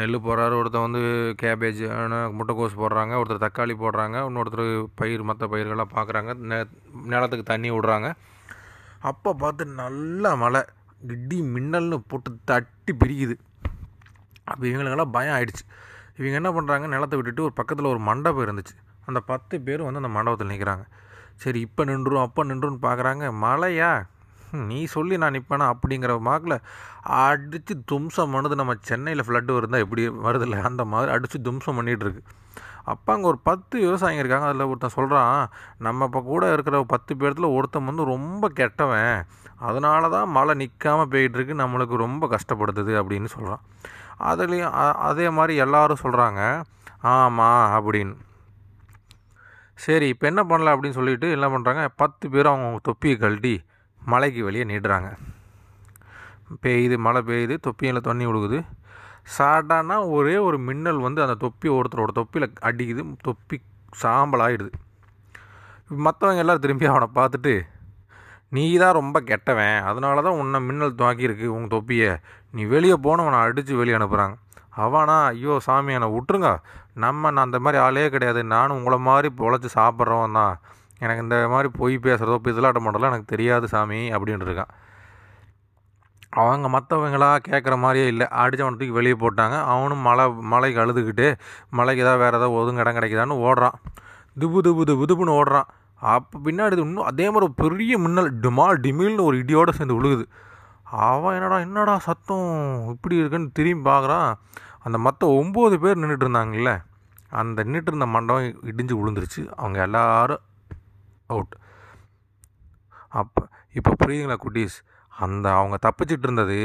நெல் 0.00 0.18
போடுறாரு 0.24 0.54
ஒருத்தர் 0.60 0.86
வந்து 0.86 1.02
கேபேஜ் 1.42 1.82
முட்டைக்கோஸ் 2.38 2.80
போடுறாங்க 2.80 3.12
ஒருத்தர் 3.20 3.44
தக்காளி 3.44 3.76
போடுறாங்க 3.84 4.16
இன்னொருத்தர் 4.28 4.64
பயிர் 5.00 5.28
மற்ற 5.30 5.46
பயிர்கள்லாம் 5.52 5.94
பார்க்குறாங்க 5.98 6.34
நெ 6.52 6.58
நிலத்துக்கு 7.12 7.46
தண்ணி 7.52 7.70
விடுறாங்க. 7.76 8.10
அப்போ 9.10 9.32
பார்த்து 9.44 9.64
நல்ல 9.82 10.34
மழை 10.42 10.62
இடி 11.14 11.38
மின்னல்னு 11.54 11.98
போட்டு 12.12 12.30
தட்டி 12.52 12.94
பிரிக்குது. 13.02 13.36
அப்போ 14.50 14.62
இவங்களுக்கெல்லாம் 14.70 15.14
பயம் 15.16 15.36
ஆயிடுச்சு. 15.36 15.64
இவங்க 16.18 16.36
என்ன 16.40 16.50
பண்ணுறாங்க 16.56 16.86
நிலத்தை 16.96 17.16
விட்டுட்டு 17.18 17.46
ஒரு 17.48 17.56
பக்கத்தில் 17.60 17.92
ஒரு 17.94 18.00
மண்டபம் 18.10 18.46
இருந்துச்சு. 18.46 18.76
அந்த 19.08 19.20
பத்து 19.32 19.56
பேரும் 19.66 19.86
வந்து 19.88 20.02
அந்த 20.02 20.12
மண்டபத்தில் 20.16 20.52
நிற்கிறாங்க 20.52 20.84
சரி 21.42 21.60
இப்போ 21.66 21.82
நின்றுரும் 21.90 22.24
அப்போ 22.26 22.40
நின்றுன்னு 22.50 22.80
பார்க்குறாங்க 22.86 23.24
மழையா 23.46 23.90
நீ 24.68 24.78
சொல்லி 24.94 25.14
நான் 25.22 25.34
நிற்பேனா 25.36 25.64
அப்படிங்கிற 25.72 26.12
மாக்கில் 26.26 26.54
அடித்து 27.22 27.74
தும்சம் 27.90 28.32
பண்ணுது. 28.34 28.54
நம்ம 28.60 28.74
சென்னையில் 28.90 29.24
ஃப்ளட்டு 29.26 29.56
இருந்தால் 29.60 29.82
எப்படி 29.84 30.02
வருதில்ல? 30.26 30.58
அந்த 30.68 30.82
மாதிரி 30.92 31.10
அடித்து 31.14 31.38
தும்சம் 31.48 31.78
பண்ணிகிட்ருக்கு 31.78 32.22
அப்போ 32.92 33.10
அங்கே 33.14 33.28
ஒரு 33.30 33.38
பத்து 33.48 33.74
விவசாயிங்க 33.84 34.22
இருக்காங்க. 34.22 34.46
அதில் 34.50 34.68
ஒருத்தன் 34.70 34.94
சொல்கிறான் 34.96 35.40
நம்ம 35.86 36.06
இப்போ 36.08 36.20
கூட 36.30 36.44
இருக்கிற 36.54 36.78
பத்து 36.94 37.14
பேர்த்தில் 37.22 37.54
ஒருத்தன் 37.56 37.88
வந்து 37.90 38.04
ரொம்ப 38.14 38.50
கெட்டவன். 38.60 39.18
அதனால 39.68 40.08
தான் 40.16 40.32
மழை 40.36 40.54
நிற்காமல் 40.62 41.10
போயிட்டுருக்கு. 41.14 41.54
நம்மளுக்கு 41.62 42.04
ரொம்ப 42.06 42.26
கஷ்டப்படுத்துது 42.34 42.94
அப்படின்னு 43.00 43.30
சொல்கிறான் 43.34 43.64
அதுலேயும் 44.30 44.74
அதே 45.08 45.26
மாதிரி 45.38 45.54
எல்லோரும் 45.64 46.02
சொல்கிறாங்க 46.04 46.42
ஆமாம் 47.14 47.66
அப்படின்னு. 47.78 48.16
சரி 49.84 50.06
இப்போ 50.12 50.26
என்ன 50.26 50.42
பண்ணலாம் 50.44 50.74
அப்படின்னு 50.74 50.98
சொல்லிட்டு 50.98 51.28
என்ன 51.36 51.46
பண்ணுறாங்க 51.48 51.82
பத்து 52.02 52.26
பேரும் 52.30 52.52
அவங்க 52.52 52.80
தொப்பியை 52.88 53.16
கழட்டி 53.16 53.54
மலைக்கு 54.02 54.40
வெளியே 54.48 54.64
நீடுறாங்க 54.64 55.10
பெய்யுது 56.64 56.96
மழை 57.06 57.20
பெய்யுது 57.28 57.56
தொப்பியில் 57.66 58.06
தண்ணி 58.08 58.26
விடுக்குது 58.26 58.58
சாட்டானா 59.38 59.96
ஒரே 60.08 60.36
ஒரு 60.48 60.58
மின்னல் 60.58 61.00
வந்து 61.06 61.20
அந்த 61.22 61.36
தொப்பி 61.44 61.68
ஒருத்தரோட 61.68 62.12
தொப்பியில் 62.20 62.46
அடிக்குது 62.68 63.02
தொப்பி 63.22 63.56
சாம்பல் 64.02 64.70
மற்றவங்க 66.06 66.42
எல்லோரும் 66.42 66.64
திரும்பி 66.64 66.86
அவனை 66.92 67.08
பார்த்துட்டு 67.18 67.52
நீ 68.56 68.64
தான் 68.82 68.96
ரொம்ப 68.98 69.20
கெட்டவன் 69.20 69.78
அதனால 69.88 70.22
தான் 70.26 70.38
உன்னை 70.40 70.58
மின்னல் 70.66 70.98
தாக்கியிருக்கு 71.00 71.46
உங்கள் 71.54 71.72
தொப்பியை. 71.74 72.10
நீ 72.54 72.62
வெளியே 72.64 72.96
போனவனை 73.06 73.38
அடித்து 73.40 73.74
வெளியே 73.76 73.96
அனுப்புகிறாங்க 73.98 74.36
அவனா 74.84 75.16
ஐயோ 75.30 75.54
சாமி 75.66 75.92
என்னை 75.92 76.08
விட்டுருங்க. 76.14 76.50
நம்ம 77.04 77.30
நான் 77.30 77.46
அந்த 77.48 77.58
மாதிரி 77.64 77.78
ஆளே 77.86 78.04
கிடையாது. 78.14 78.40
நானும் 78.54 78.76
உங்களை 78.78 78.98
மாதிரி 79.08 79.28
பொழைச்சி 79.40 79.68
சாப்பிட்றவன் 79.78 80.36
தான். 80.40 80.54
எனக்கு 81.04 81.22
இந்த 81.26 81.36
மாதிரி 81.52 81.68
பொய் 81.78 81.96
பேசுகிறதோ 82.06 82.36
பிதலாட்ட 82.46 82.80
மாட்டலாம் 82.84 83.12
எனக்கு 83.12 83.32
தெரியாது 83.34 83.66
சாமி 83.74 84.00
அப்படின்ட்டு 84.16 84.48
இருக்கான். 84.48 84.72
அவங்க 86.42 86.66
மற்றவங்களா 86.74 87.28
கேட்குற 87.48 87.74
மாதிரியே 87.84 88.06
இல்லை. 88.12 88.26
அடித்தவனை 88.42 88.76
தூக்கி 88.80 88.96
வெளியே 88.98 89.16
போட்டாங்க. 89.20 89.56
அவனும் 89.72 90.02
மழை 90.08 90.24
மலைக்கு 90.52 90.80
அழுதுகிட்டு 90.84 91.26
மலைக்கு 91.78 92.04
ஏதாவது 92.04 92.22
வேறு 92.24 92.36
ஏதாவது 92.38 92.56
ஒதுங்க 92.58 92.82
இடம் 92.84 92.98
கிடைக்குதான்னு 92.98 93.36
ஓடுறான். 93.48 93.76
துபு 94.40 94.58
துபு 94.66 94.82
துபு 94.90 95.06
துபுன்னு 95.10 95.38
ஓடுறான். 95.40 95.68
அப்போ 96.00 96.36
பின்னாடி 96.46 96.76
இன்னும் 96.86 97.08
அதே 97.10 97.24
மாதிரி 97.30 97.44
ஒரு 97.46 97.54
பெரிய 97.62 97.94
மின்னல் 97.98 98.28
டிமால் 98.44 98.76
டிமில்னு 98.84 99.26
ஒரு 99.28 99.36
இடியோடு 99.42 99.70
சேர்ந்து 99.78 99.96
விழுகுது 99.98 100.24
அவன் 101.06 101.34
என்னடா 101.36 101.56
என்னடா 101.58 101.94
சத்தம் 101.98 102.46
இப்படி 102.92 103.16
இருக்குன்னு 103.20 103.56
திரும்பி 103.58 103.82
பார்க்குறான் 103.90 104.28
அந்த 104.84 104.98
மற்ற 104.98 105.28
ஒம்பது 105.40 105.76
பேர் 105.84 106.00
நின்றுட்டு 106.02 106.26
இருந்தாங்கல்ல 106.26 106.72
அந்த 107.40 107.64
நின்றுட்டு 107.64 107.90
இருந்த 107.92 108.06
மண்டபம் 108.06 108.58
இடிஞ்சு 108.70 108.94
விழுந்துருச்சு. 108.98 109.42
அவங்க 109.60 109.78
எல்லாரும் 109.86 110.42
அவுட் 111.26 111.54
அப்போ 113.20 113.40
இப்போ 113.78 113.90
புரியுதுங்களா 114.02 114.36
குட்டீஸ்? 114.44 114.76
அந்த 115.12 115.46
அவங்க 115.58 115.76
தப்பிச்சிட்டு 115.86 116.26
இருந்தது 116.28 116.58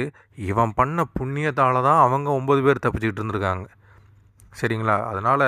இவன் 0.49 0.73
பண்ண 0.73 1.05
புண்ணியத்தால் 1.19 1.85
தான் 1.87 2.01
அவங்க 2.05 2.29
ஒம்பது 2.39 2.61
பேர் 2.65 2.83
தப்பிச்சிக்கிட்டு 2.85 3.21
இருந்திருக்காங்க 3.21 3.67
சரிங்களா? 4.59 4.95
அதனால் 5.09 5.45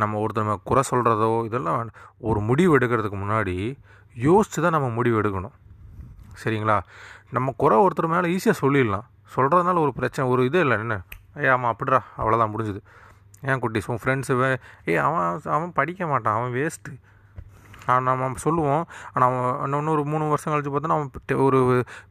நம்ம 0.00 0.18
ஒருத்தர் 0.22 0.62
குறை 0.70 0.82
சொல்கிறதோ 0.90 1.30
இதெல்லாம் 1.44 1.90
ஒரு 2.28 2.40
முடிவு 2.40 2.72
எடுக்கிறதுக்கு 2.78 3.18
முன்னாடி 3.22 3.56
யோசித்து 4.14 4.62
தான் 4.62 4.76
நம்ம 4.76 4.88
முடிவு 4.88 5.16
எடுக்கணும். 5.22 5.56
சரிங்களா? 6.42 6.76
நம்ம 7.30 7.54
குறை 7.56 7.76
ஒருத்தர் 7.86 8.12
மேலே 8.14 8.28
ஈஸியாக 8.34 8.60
சொல்லிடலாம். 8.62 9.06
சொல்கிறதுனால 9.34 9.80
ஒரு 9.86 9.92
பிரச்சனை 9.92 10.30
ஒரு 10.30 10.44
இது 10.44 10.60
இல்லை 10.60 10.78
என்ன? 10.78 10.96
ஏய் 11.42 11.52
ஆமாம் 11.54 11.72
அப்படிடா 11.72 12.00
அவ்வளோதான் 12.20 12.52
முடிஞ்சுது. 12.54 12.80
ஏன் 13.50 13.60
குட்டீஸ் 13.62 13.90
உன் 13.92 14.02
ஃப்ரெண்ட்ஸு 14.02 14.34
ஏய் 14.90 15.02
அவன் 15.06 15.26
அவன் 15.56 15.76
படிக்க 15.80 16.06
மாட்டான் 16.12 16.36
அவன் 16.38 16.54
வேஸ்ட்டு 16.58 16.94
நம்ம 18.06 18.28
சொல்லுவோம் 18.44 18.84
ஆனால் 19.12 19.26
அவன் 19.26 19.74
இன்னொரு 19.78 20.02
மூணு 20.12 20.30
வருஷம் 20.30 20.52
கழிச்சு 20.52 20.70
பார்த்தோன்னா 20.74 20.96
அவன் 20.98 21.42
ஒரு 21.46 21.58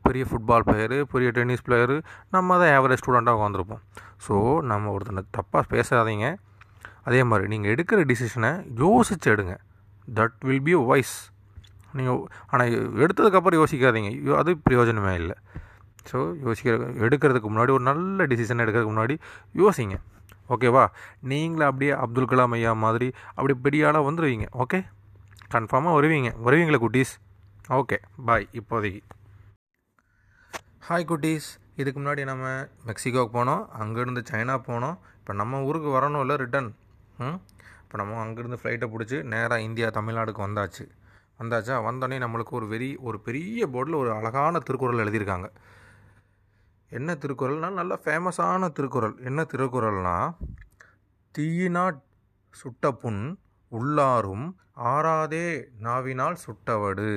பெரிய 0.06 0.26
ஃபுட்பால் 0.30 0.66
பிளேயரு 0.68 0.98
பெரிய 1.14 1.30
டென்னிஸ் 1.38 1.66
பிளேயரு 1.68 1.98
நம்ம 2.36 2.58
தான் 2.62 2.74
ஆவரேஜ் 2.78 3.02
ஸ்டூடெண்ட்டாக 3.02 3.40
உட்காந்துருப்போம் 3.40 3.82
ஸோ 4.26 4.36
நம்ம 4.72 4.92
ஒருத்தனை 4.96 5.24
தப்பாக 5.38 5.64
பேசாதீங்க. 5.74 6.28
அதே 7.08 7.20
மாதிரி 7.30 7.50
நீங்கள் 7.54 7.72
எடுக்கிற 7.74 8.06
டிசிஷனை 8.12 8.52
யோசிச்சு 8.84 9.30
எடுங்க. 9.34 9.56
தட் 10.20 10.38
வில் 10.48 10.66
பி 10.70 10.76
வைஸ் 10.92 11.16
நீங்கள் 11.98 12.22
ஆனால் 12.52 12.72
எடுத்ததுக்கப்புறம் 13.04 13.60
யோசிக்காதீங்க. 13.62 14.12
அது 14.42 14.54
பிரயோஜனமே 14.70 15.14
இல்லை. 15.22 15.38
ஸோ 16.12 16.20
யோசிக்கிற 16.46 16.76
எடுக்கிறதுக்கு 17.06 17.50
முன்னாடி 17.52 17.72
ஒரு 17.78 17.84
நல்ல 17.84 18.26
டிசிஷன் 18.32 18.64
எடுக்கிறதுக்கு 18.64 18.94
முன்னாடி 18.94 19.16
யோசிங்க. 19.62 19.98
ஓகேவா 20.54 20.84
நீங்களும் 21.32 21.70
அப்படியே 21.70 21.92
அப்துல் 22.04 22.30
கலாம் 22.32 22.56
ஐயா 22.58 22.74
மாதிரி 22.86 23.08
அப்படி 23.36 23.54
பெரிய 23.66 23.88
ஆளாக 23.88 24.04
வந்துடுவீங்க 24.08 24.48
ஓகே 24.64 24.80
கன்ஃபார்மாக 25.54 25.96
வருவீங்க. 25.98 26.30
வருவீங்களா 26.46 26.80
குட்டீஸ்? 26.84 27.14
ஓகே 27.70 27.98
பாய் 28.26 28.48
இப்போதைக்கு. 28.60 29.02
ஹாய் 30.88 31.08
குட்டீஸ். 31.12 31.48
இதுக்கு 31.82 32.00
முன்னாடி 32.00 32.24
நம்ம 32.24 32.46
மெக்சிகோவுக்கு 32.88 33.34
போனோம். 33.38 33.64
அங்கேருந்து 33.82 34.22
சைனா 34.32 34.56
போனோம். 34.68 34.98
இப்போ 35.20 35.34
நம்ம 35.34 35.62
ஊருக்கு 35.64 35.90
வரணும் 35.98 36.20
இல்லை 36.20 36.36
ரிட்டன் 36.36 36.70
ம்? 37.20 37.38
இப்போ 37.84 37.98
நம்ம 37.98 38.20
அங்கேருந்து 38.26 38.60
ஃப்ளைட்டை 38.62 38.88
பிடிச்சி 38.94 39.18
நேராக 39.24 39.62
இந்தியா 39.62 39.88
தமிழ்நாடுக்கு 39.90 40.42
வந்தாச்சு. 40.48 40.86
வந்தாச்சா? 41.42 41.76
வந்தோடனே 41.88 42.18
நம்மளுக்கு 42.24 42.54
ஒரு 42.60 42.68
வெறி 42.68 42.90
ஒரு 43.02 43.20
பெரிய 43.20 43.68
போர்டில் 43.68 44.02
ஒரு 44.02 44.12
அழகான 44.14 44.60
திருக்குறள் 44.60 45.04
எழுதியிருக்காங்க. 45.06 45.48
என்ன 46.98 47.14
திருக்குறள்னா 47.22 47.70
நல்ல 47.80 47.94
ஃபேமஸான 48.04 48.70
திருக்குறள். 48.78 49.16
என்ன 49.30 49.42
திருக்குறள்னா 49.54 50.18
தீயினாட் 51.36 52.02
சுட்ட 52.60 52.92
புண் 53.02 53.24
உள்ளாரும் 53.72 54.46
ஆறாதே 54.92 55.48
நாவினால் 55.86 56.38
சுட்டவடு. 56.46 57.10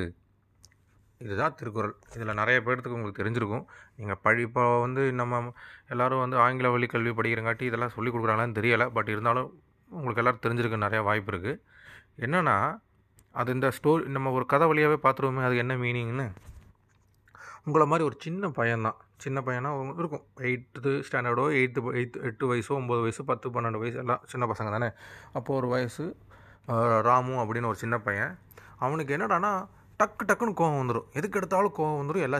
இதுதான் 1.24 1.56
திருக்குறள். 1.58 1.94
இதில் 2.14 2.38
நிறைய 2.40 2.58
பேர்த்துக்கு 2.66 2.96
உங்களுக்கு 2.98 3.20
தெரிஞ்சிருக்கும். 3.20 3.64
நீங்கள் 3.98 4.20
பழி 4.24 4.42
இப்போ 4.48 4.64
வந்து 4.84 5.02
நம்ம 5.20 5.40
எல்லாரும் 5.92 6.22
வந்து 6.24 6.36
ஆங்கில 6.44 6.70
வழி 6.74 6.86
கல்வி 6.92 7.12
படிக்கிறங்காட்டி 7.18 7.64
இதெல்லாம் 7.70 7.94
சொல்லி 7.96 8.10
கொடுக்குறாங்களான்னு 8.12 8.58
தெரியலை. 8.60 8.86
பட் 8.96 9.10
இருந்தாலும் 9.14 9.48
உங்களுக்கு 9.90 10.22
எல்லோரும் 10.22 10.44
தெரிஞ்சிருக்க 10.44 10.78
நிறையா 10.86 11.02
வாய்ப்பு 11.08 11.32
இருக்குது 11.32 11.60
என்னென்னா 12.26 12.56
அது 13.40 13.52
இந்த 13.56 13.68
ஸ்டோரி 13.78 14.04
நம்ம 14.16 14.30
ஒரு 14.36 14.44
கதை 14.52 14.66
வழியாகவே 14.70 14.98
பார்த்துருவோமே 15.04 15.42
அது 15.48 15.56
என்ன 15.62 15.74
மீனிங்னு 15.82 16.26
உங்களை 17.66 17.86
மாதிரி 17.90 18.06
ஒரு 18.08 18.16
சின்ன 18.24 18.48
பையன்தான். 18.58 18.98
சின்ன 19.24 19.38
பையனா 19.46 19.70
இருக்கும். 20.00 20.24
எயித்து 20.48 20.92
ஸ்டாண்டர்டோ 21.06 21.44
எயித்து 21.60 21.80
எயித்து 21.98 22.18
எட்டு 22.28 22.44
வயசோ 22.50 22.72
ஒம்பது 22.80 23.02
வயசு 23.06 23.22
பத்து 23.30 23.52
பன்னெண்டு 23.54 23.80
வயசு 23.82 23.98
எல்லாம் 24.04 24.22
சின்ன 24.32 24.46
பசங்க 24.52 24.70
தானே? 24.76 24.90
அப்போது 25.38 25.58
ஒரு 25.60 25.68
வயசு 25.74 26.06
ராமு 27.08 27.34
அப்படின்னு 27.42 27.70
ஒரு 27.72 27.80
சின்ன 27.82 27.98
பையன். 28.06 28.32
அவனுக்கு 28.86 29.14
என்னடானா 29.16 29.52
டக்கு 30.00 30.24
டக்குன்னு 30.28 30.58
கோவம் 30.58 30.80
வந்துடும் 30.80 31.06
எதுக்கு 31.18 31.38
எடுத்தாலும் 31.38 31.74
கோவம் 31.78 31.98
வந்துடும் 32.00 32.24
எல்லா 32.26 32.38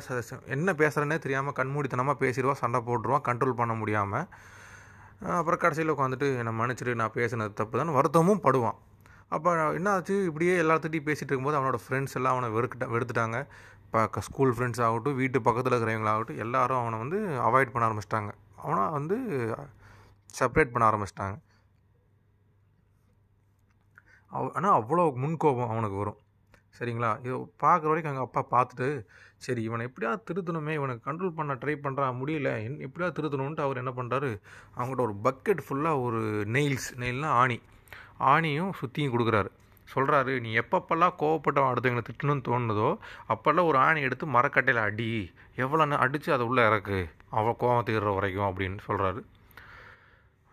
என்ன 0.57 0.73
பேசுகிறேன்னே 0.81 1.17
தெரியாமல் 1.25 1.57
கண்மூடித்தனமாக 1.61 2.17
பேசிடுவான் 2.25 2.61
சண்டை 2.63 2.81
போட்டுருவான் 2.89 3.25
கண்ட்ரோல் 3.29 3.59
பண்ண 3.61 3.75
முடியாமல் 3.81 4.27
அப்புறம் 5.39 5.61
கடைசியில் 5.63 5.95
உட்காந்துட்டு 5.95 6.27
என்னை 6.41 6.53
மன்னிச்சிட்டு 6.59 6.93
நான் 7.01 7.17
பேசினது 7.17 7.53
தப்பு 7.61 7.79
தான் 7.81 7.97
வருத்தமும் 7.97 8.43
படுவான். 8.45 8.77
அப்போ 9.37 9.51
என்ன 9.79 9.89
ஆச்சு? 9.95 10.15
இப்படியே 10.29 10.53
எல்லாத்துட்டையும் 10.65 11.07
பேசிகிட்டு 11.09 11.33
இருக்கும்போது 11.33 11.59
அவனோட 11.59 11.79
ஃப்ரெண்ட்ஸ் 11.85 12.15
எல்லாம் 12.19 12.35
அவனை 12.35 12.49
வெறுக்கிட்ட 12.57 12.87
வெறுத்துட்டாங்க. 12.93 13.39
இப்போ 13.89 14.21
ஸ்கூல் 14.29 14.55
ஃப்ரெண்ட்ஸ் 14.55 14.83
ஆகட்டும் 14.87 15.19
வீட்டு 15.21 15.39
பக்கத்தில் 15.45 15.73
இருக்கிறவங்களாகட்டும் 15.75 16.41
எல்லாரும் 16.45 16.81
அவனை 16.81 16.97
வந்து 17.03 17.19
அவாய்ட் 17.49 17.73
பண்ண 17.75 17.85
ஆரம்பிச்சிட்டாங்க. 17.89 18.31
அவனை 18.65 18.83
வந்து 18.97 19.17
செப்பரேட் 20.39 20.73
பண்ண 20.73 20.85
ஆரம்பிச்சிட்டாங்க. 20.91 21.37
அவ 24.37 24.51
ஆனால் 24.59 24.77
அவ்வளோ 24.81 25.05
முன்கோபம் 25.23 25.71
அவனுக்கு 25.75 25.97
வரும். 26.03 26.19
சரிங்களா? 26.79 27.11
இது 27.27 27.37
பார்க்குற 27.65 27.91
வரைக்கும் 27.91 28.13
எங்கள் 28.13 28.27
அப்பா 28.27 28.43
பார்த்துட்டு 28.55 28.89
சரி 29.45 29.61
இவனை 29.69 29.87
எப்படியா 29.89 30.11
திருத்தணுமே 30.29 30.73
இவனை 30.79 30.95
கண்ட்ரோல் 31.07 31.37
பண்ண 31.39 31.55
ட்ரை 31.63 31.75
பண்ணுறான் 31.85 32.19
முடியல 32.21 32.51
என் 32.67 32.79
எப்படியா 32.87 33.09
திருத்தணுன்ட்டு 33.17 33.67
அவர் 33.67 33.81
என்ன 33.83 33.93
பண்ணுறாரு 33.99 34.31
அவங்கள்ட்ட 34.77 35.07
ஒரு 35.09 35.17
பக்கெட் 35.27 35.65
ஃபுல்லாக 35.67 36.05
ஒரு 36.07 36.21
நெயில்ஸ் 36.57 36.91
நெயில்னால் 37.03 37.37
ஆணி. 37.43 37.59
ஆணியும் 38.33 38.73
சுற்றியும் 38.81 39.15
கொடுக்குறாரு. 39.15 39.51
சொல்கிறாரு 39.95 40.33
நீ 40.41 40.51
எப்பப்பெல்லாம் 40.59 41.17
கோவப்பட்டவன் 41.23 41.71
அடுத்தவங்களை 41.73 42.05
திட்டணும்னு 42.09 42.47
தோணுதோ 42.49 42.91
அப்போல்லாம் 43.33 43.69
ஒரு 43.71 43.79
ஆணி 43.79 44.01
எடுத்து 44.01 44.27
மரக்கட்டையில் 44.27 44.85
அடி 44.89 45.11
எவ்வளோ 45.57 45.97
அடித்து 45.97 46.33
அதை 46.33 46.47
உள்ளே 46.47 46.65
இறக்கு 46.67 46.99
அவ்வளோ 47.33 47.55
கோவம் 47.63 47.89
தீர்ற 47.89 48.15
வரைக்கும் 48.15 48.49
அப்படின்னு 48.51 48.79
சொல்கிறாரு 48.89 49.23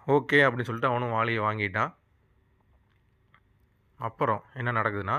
ஓகே 0.08 0.40
அப்படின்னு 0.46 0.68
சொல்லிட்டு 0.68 0.92
அவனும் 0.92 1.14
வாளியை 1.16 1.42
வாங்கிட்டான். 1.44 1.92
அப்புறம் 4.00 4.42
என்ன 4.54 4.72
நடக்குதுன்னா 4.72 5.18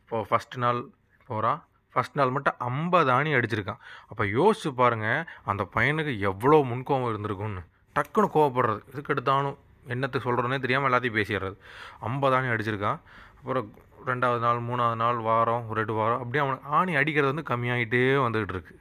இப்போது 0.00 0.26
ஃபஸ்ட் 0.30 0.56
நாள் 0.56 0.80
போகிறான் 1.26 1.60
ஃபஸ்ட் 1.94 2.18
நாள் 2.18 2.30
மட்டும் 2.30 2.58
ஐம்பது 2.58 3.10
ஆணி 3.10 3.30
அடிச்சிருக்கான். 3.34 3.82
அப்போ 4.08 4.24
யோசிச்சு 4.24 4.70
பாருங்கள் 4.80 5.26
அந்த 5.44 5.62
பையனுக்கு 5.74 6.12
எவ்வளோ 6.30 6.58
முன்கோபம் 6.70 7.08
இருந்திருக்கும்னு. 7.12 7.62
டக்குன்னு 7.96 8.34
கோவப்படுறது 8.34 8.80
இதுக்கு 8.92 9.12
எடுத்தாலும். 9.14 9.56
என்னத்தை 9.88 10.18
சொல்கிறோன்னே 10.26 10.58
தெரியாமல் 10.60 10.90
எல்லாத்தையும் 10.90 11.18
பேசிடுறது. 11.18 11.56
ஐம்பது 12.00 12.36
ஆணி 12.36 12.46
அடிச்சிருக்கான். 12.46 13.00
அப்புறம் 13.38 13.68
ரெண்டாவது 14.06 14.38
நாள் 14.38 14.60
மூணாவது 14.68 14.96
நாள் 14.96 15.18
வாரம் 15.28 15.64
ஒரு 15.68 15.74
ரெண்டு 15.74 15.92
வாரம் 15.92 16.18
அப்படியே 16.18 16.44
அவனுக்கு 16.44 16.68
ஆணி 16.68 16.94
அடிக்கிறது 16.94 17.34
வந்து 17.34 17.50
கம்மியாகிட்டே 17.52 18.02
வந்துக்கிட்டு 18.26 18.54
இருக்கு. 18.56 18.74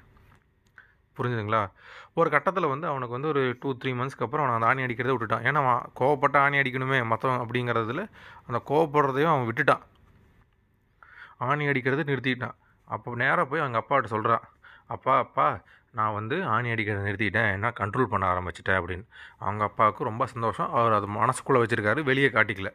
புரிஞ்சுதுங்களா? 1.17 1.71
ஒரு 2.13 2.29
கட்டத்தில் 2.29 2.71
வந்து 2.71 2.87
அவனுக்கு 2.87 3.13
வந்து 3.17 3.27
ஒரு 3.27 3.57
டூ 3.59 3.69
த்ரீ 3.73 3.91
மந்த்ஸ்க்கு 3.99 4.25
அப்புறம் 4.25 4.45
அவனை 4.45 4.55
அந்த 4.55 4.67
ஆணி 4.67 4.81
அடிக்கிறத 4.83 5.13
விட்டுட்டான். 5.15 5.45
ஏன்னா 5.47 5.61
அவன் 5.63 5.81
கோவப்பட்ட 5.99 6.37
ஆணி 6.37 6.57
அடிக்கணுமே 6.57 7.05
மற்றவன் 7.05 7.47
அப்படிங்கிறதுல 7.47 8.03
அந்த 8.47 8.59
கோவப்படுறதையும் 8.69 9.33
அவன் 9.33 9.47
விட்டுட்டான். 9.47 9.83
ஆணி 11.37 11.65
அடிக்கிறதை 11.67 12.03
நிறுத்திட்டான். 12.11 12.55
அப்போ 12.85 13.15
நேராக 13.15 13.45
போய் 13.45 13.59
அவங்க 13.59 13.79
அப்பாட்ட 13.79 14.05
சொல்கிறான் 14.05 14.43
அப்பா 14.87 15.17
அப்பா 15.17 15.47
நான் 15.97 16.15
வந்து 16.17 16.35
ஆணி 16.53 16.67
அடிக்கிறத 16.73 17.03
நிறுத்திட்டேன். 17.07 17.49
என்ன 17.55 17.67
கண்ட்ரோல் 17.79 18.11
பண்ண 18.13 18.25
ஆரம்பிச்சிட்டேன் 18.33 18.77
அப்படின்னு. 18.79 19.05
அவங்க 19.45 19.63
அப்பாவுக்கு 19.69 20.09
ரொம்ப 20.09 20.23
சந்தோஷம். 20.33 20.69
அவர் 20.77 20.95
அது 20.97 21.07
மனசுக்குள்ளே 21.19 21.61
வச்சுருக்காரு 21.63 22.01
வெளியே 22.09 22.29
காட்டிக்கல. 22.37 22.71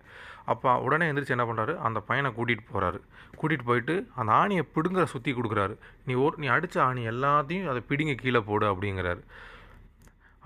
அப்பா 0.53 0.71
உடனே 0.85 1.07
எந்திரிச்சு 1.11 1.35
என்ன 1.37 1.45
பண்ணுறாரு 1.49 1.73
அந்த 1.87 1.99
பையனை 2.09 2.31
கூட்டிகிட்டு 2.37 2.65
போகிறாரு 2.73 2.99
கூட்டிகிட்டு 3.41 3.67
போயிட்டு 3.71 3.95
அந்த 4.21 4.31
ஆணியை 4.41 4.63
பிடுங்குற 4.77 5.05
சுற்றி 5.15 5.33
கொடுக்குறாரு. 5.39 5.75
நீ 6.07 6.15
ஒரு 6.25 6.35
நீ 6.43 6.47
அடித்த 6.57 6.79
ஆணி 6.89 7.03
எல்லாத்தையும் 7.13 7.69
அதை 7.73 7.83
பிடிங்க 7.91 8.15
கீழே 8.23 8.41
போடு 8.49 8.67
அப்படிங்கிறாரு. 8.73 9.23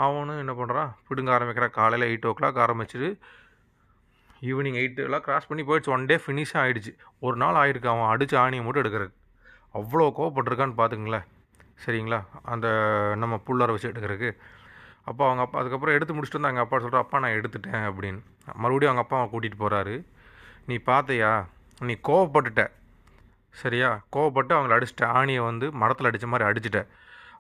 அவனும் 0.07 0.43
என்ன 0.43 0.53
பண்ணுறான் 0.61 0.91
பிடுங்க 1.09 1.31
ஆரம்பிக்கிறான். 1.37 1.77
காலையில் 1.79 2.09
எயிட் 2.11 2.27
ஓ 2.29 2.33
கிளாக் 2.39 2.63
ஆரம்பிச்சிட்டு 2.65 3.11
ஈவினிங் 4.51 4.79
எயிட் 4.81 5.05
எல்லாம் 5.05 5.25
கிராஸ் 5.27 5.49
பண்ணி 5.51 5.63
போயிடுச்சு. 5.69 5.93
ஒன் 5.97 6.09
டே 6.11 6.17
ஃபினிஷ் 6.25 6.55
ஆகிடுச்சு 6.63 6.93
ஒரு 7.27 7.37
நாள் 7.43 7.61
ஆயிருக்கு. 7.61 7.93
அவன் 7.93 8.11
அடித்த 8.15 8.35
ஆணியை 8.45 8.65
மட்டும் 8.65 8.85
எடுக்கிறது 8.85 9.13
அவ்வளோ 9.79 10.09
கோவப்பட்டிருக்கான்னு 10.19 10.79
பார்த்துங்களேன் 10.81 11.27
சரிங்களா? 11.87 12.25
அந்த 12.43 12.67
நம்ம 13.17 13.41
புள்ளார 13.47 13.67
வச்சு 13.67 13.89
எடுக்கிறதுக்கு. 13.89 14.31
அப்போ 15.05 15.25
அவங்க 15.25 15.43
அப்பா 15.43 15.59
அதுக்கப்புறம் 15.59 15.95
எடுத்து 15.95 16.15
முடிச்சுட்டு 16.15 16.39
வந்து 16.39 16.49
எங்கள் 16.49 16.63
அப்பா 16.63 16.79
சொல்கிற 16.79 16.99
அப்பா 16.99 17.19
நான் 17.19 17.31
எடுத்துட்டேன் 17.31 17.85
அப்படின்னு. 17.89 18.21
மறுபடியும் 18.55 18.93
அவங்க 18.93 19.03
அப்பா 19.03 19.17
அவன் 19.19 19.33
கூட்டிகிட்டு 19.33 19.63
போகிறாரு 19.65 20.05
நீ 20.67 20.77
பார்த்தையா 20.87 21.45
நீ 21.81 21.97
கோவப்பட்டுட்ட. 22.09 22.71
சரியா? 23.51 24.01
கோவப்பட்டு 24.17 24.53
அவங்கள 24.57 24.77
அடிச்சிட்ட. 24.77 25.05
ஆணியை 25.05 25.45
வந்து 25.45 25.73
மரத்தில் 25.73 26.07
அடித்த 26.07 26.27
மாதிரி 26.27 26.49
அடிச்சிட்ட. 26.51 26.87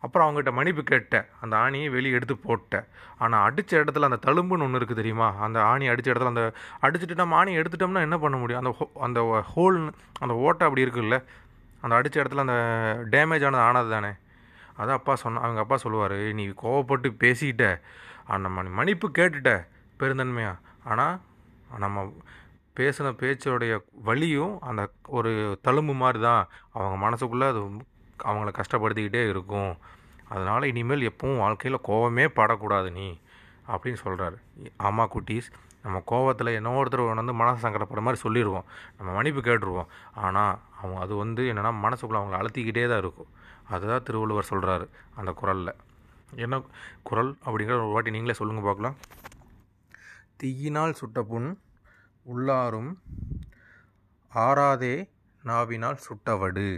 அப்புறம் 0.01 0.25
அவங்ககிட்ட 0.27 0.53
மன்னிப்பு 0.53 0.83
கேட்டேன் 0.83 1.27
அந்த 1.41 1.57
ஆணியை 1.57 1.91
வெளியே 1.91 2.15
எடுத்து 2.15 2.37
போட்டேன் 2.37 2.85
ஆனால் 3.19 3.45
அடித்த 3.45 3.85
இடத்துல 3.85 4.09
அந்த 4.09 4.19
தழும்புன்னு 4.27 4.65
ஒன்று 4.67 4.79
இருக்குது 4.79 4.95
தெரியுமா? 4.95 5.29
அந்த 5.37 5.63
ஆணி 5.63 5.87
அடித்த 5.89 6.13
இடத்துல 6.13 6.27
அந்த 6.27 6.53
அடிச்சுட்டு 6.83 7.15
நம்ம 7.15 7.45
ஆணியை 7.45 7.61
எடுத்துட்டோம்னா 7.61 8.01
என்ன 8.01 8.19
பண்ண 8.19 8.37
முடியும்? 8.37 8.63
அந்த 8.65 8.73
ஹோ 8.79 8.91
அந்த 9.01 9.45
ஹோல் 9.57 9.79
அந்த 10.19 10.35
ஓட்டை 10.35 10.67
அப்படி 10.69 10.85
இருக்குல்ல? 10.87 11.25
அந்த 11.81 11.97
அடித்த 11.97 12.23
இடத்துல 12.23 12.45
அந்த 12.47 12.59
டேமேஜ் 13.11 13.47
ஆனது 13.47 13.63
ஆனது 13.63 13.91
தானே? 13.91 14.13
அதான் 14.79 14.99
அப்பா 15.01 15.15
சொன்ன 15.23 15.43
அவங்க 15.47 15.61
அப்பா 15.65 15.77
சொல்லுவார் 15.85 16.17
நீ 16.39 16.45
கோவப்பட்டு 16.63 17.09
பேசிக்கிட்ட. 17.25 17.67
நம்ம 18.45 18.63
மன்னிப்பு 18.79 19.09
கேட்டுட்ட 19.19 19.53
பெருந்தன்மையாக 20.01 20.63
ஆனால் 20.93 21.17
நம்ம 21.85 22.07
பேசின 22.79 23.13
பேச்சோடைய 23.21 23.75
வழியும் 24.09 24.55
அந்த 24.69 24.83
ஒரு 25.17 25.33
தழும்பு 25.67 25.95
மாதிரி 26.03 26.21
தான். 26.29 26.45
அவங்க 26.77 26.97
மனசுக்குள்ளே 27.05 27.49
அது 27.53 27.61
அவங்கள 28.29 28.51
கஷ்டப்படுத்திக்கிட்டே 28.59 29.23
இருக்கும். 29.33 29.73
அதனால் 30.33 30.71
இனிமேல் 30.71 31.09
எப்பவும் 31.11 31.43
வாழ்க்கையில் 31.45 31.85
கோவமே 31.89 32.25
படக்கூடாது 32.39 32.89
நீ 32.99 33.07
அப்படின்னு 33.73 34.01
சொல்கிறாரு 34.05 34.37
ஆமாம் 34.87 35.11
குட்டீஸ் 35.15 35.49
நம்ம 35.85 35.99
கோவத்தில் 36.11 36.57
என்ன 36.59 36.75
ஒருத்தர் 36.81 37.03
வந்து 37.21 37.35
மனசு 37.41 37.65
சங்கடப்படுற 37.65 38.03
மாதிரி 38.07 38.21
சொல்லிடுவோம் 38.25 38.67
நம்ம 38.99 39.09
மன்னிப்பு 39.17 39.41
கேட்டுருவோம். 39.49 39.91
ஆனால் 40.25 40.55
அவங்க 40.79 40.99
அது 41.05 41.15
வந்து 41.23 41.43
என்னென்னா 41.53 41.73
மனசுக்குள்ளே 41.87 42.21
அவங்கள 42.21 42.39
அழுத்திக்கிட்டே 42.41 42.87
தான் 42.93 43.03
இருக்கும். 43.05 43.31
அதுதான் 43.69 44.03
திருவள்ளுவர் 44.03 44.51
சொல்கிறாரு 44.51 44.87
அந்த 45.15 45.33
குரலில். 45.33 45.75
என்ன 46.45 46.63
குரல் 47.03 47.31
அப்படிங்கிற 47.45 47.77
ஒரு 47.81 47.93
வாட்டி 47.95 48.11
நீங்களே 48.11 48.37
சொல்லுங்கள் 48.39 48.69
பார்க்கலாம். 48.69 48.97
தீயினால் 50.37 50.99
சுட்ட 51.01 51.23
புண் 51.23 51.49
உள்ளாரும் 52.33 52.93
ஆறாதே 54.35 54.95
நாவினால் 55.45 56.05
சுட்டவடு. 56.07 56.69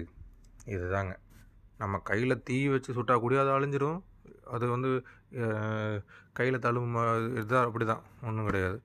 இதுதாங்க. 0.75 1.15
நம்ம 1.79 1.99
கையில் 1.99 2.43
தீ 2.43 2.69
வச்சு 2.69 2.93
சுட்டால் 2.93 3.23
கூட 3.25 3.41
அது 3.41 3.51
அழிஞ்சிடும் 3.57 3.99
அது 4.55 4.65
வந்து 4.69 4.91
கையில் 6.33 6.65
தழும்பு 6.67 7.03
இதுதான் 7.33 7.67
அப்படி 7.69 7.85
தான் 7.85 8.03
ஒன்றும் 8.23 8.45
கிடையாது. 8.45 8.79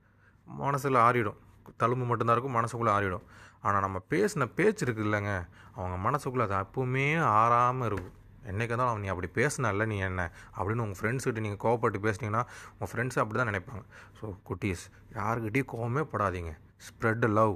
மனசில் 0.45 1.03
ஆறிடும். 1.07 1.39
தழும்பு 1.79 2.05
மட்டும்தான் 2.09 2.35
இருக்கும் 2.37 2.57
மனசுக்குள்ளே 2.59 2.93
ஆறிடும். 2.97 3.25
ஆனால் 3.63 3.83
நம்ம 3.85 3.97
பேசின 4.13 4.47
பேச்சு 4.57 4.83
இருக்குது 4.85 5.07
இல்லைங்க. 5.07 5.33
அவங்க 5.75 5.97
மனசுக்குள்ளே 6.07 6.45
அது 6.47 6.55
அப்பவுமே 6.61 7.05
ஆறாமல் 7.21 7.87
இருக்கும். 7.89 8.15
என்றைக்கு 8.49 8.73
இருந்தாலும் 8.73 8.91
அவன் 8.91 9.03
நீ 9.05 9.09
அப்படி 9.13 9.29
பேசினல்ல 9.39 9.85
நீ 9.91 9.97
என்ன? 10.09 10.21
அப்படின்னு 10.57 10.85
உங்கள் 10.85 10.99
ஃப்ரெண்ட்ஸ்கிட்ட 10.99 11.45
நீங்கள் 11.47 11.63
கோவப்பட்டு 11.65 11.99
பேசுனீங்கன்னா 12.07 12.43
உங்கள் 12.73 12.91
ஃப்ரெண்ட்ஸ் 12.91 13.19
அப்படி 13.23 13.39
தான் 13.39 13.51
நினைப்பாங்க. 13.51 13.83
ஸோ 14.19 14.33
குட்டீஸ் 14.49 14.85
யாருக்கிட்டையும் 15.19 15.71
கோவமே 15.73 16.05
படாதீங்க. 16.13 16.53
ஸ்ப்ரெட் 16.87 17.27
லவ் 17.39 17.55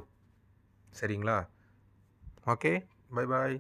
சரிங்களா? 1.00 1.38
Okay 2.53 2.74
bye 3.17 3.25
bye 3.25 3.57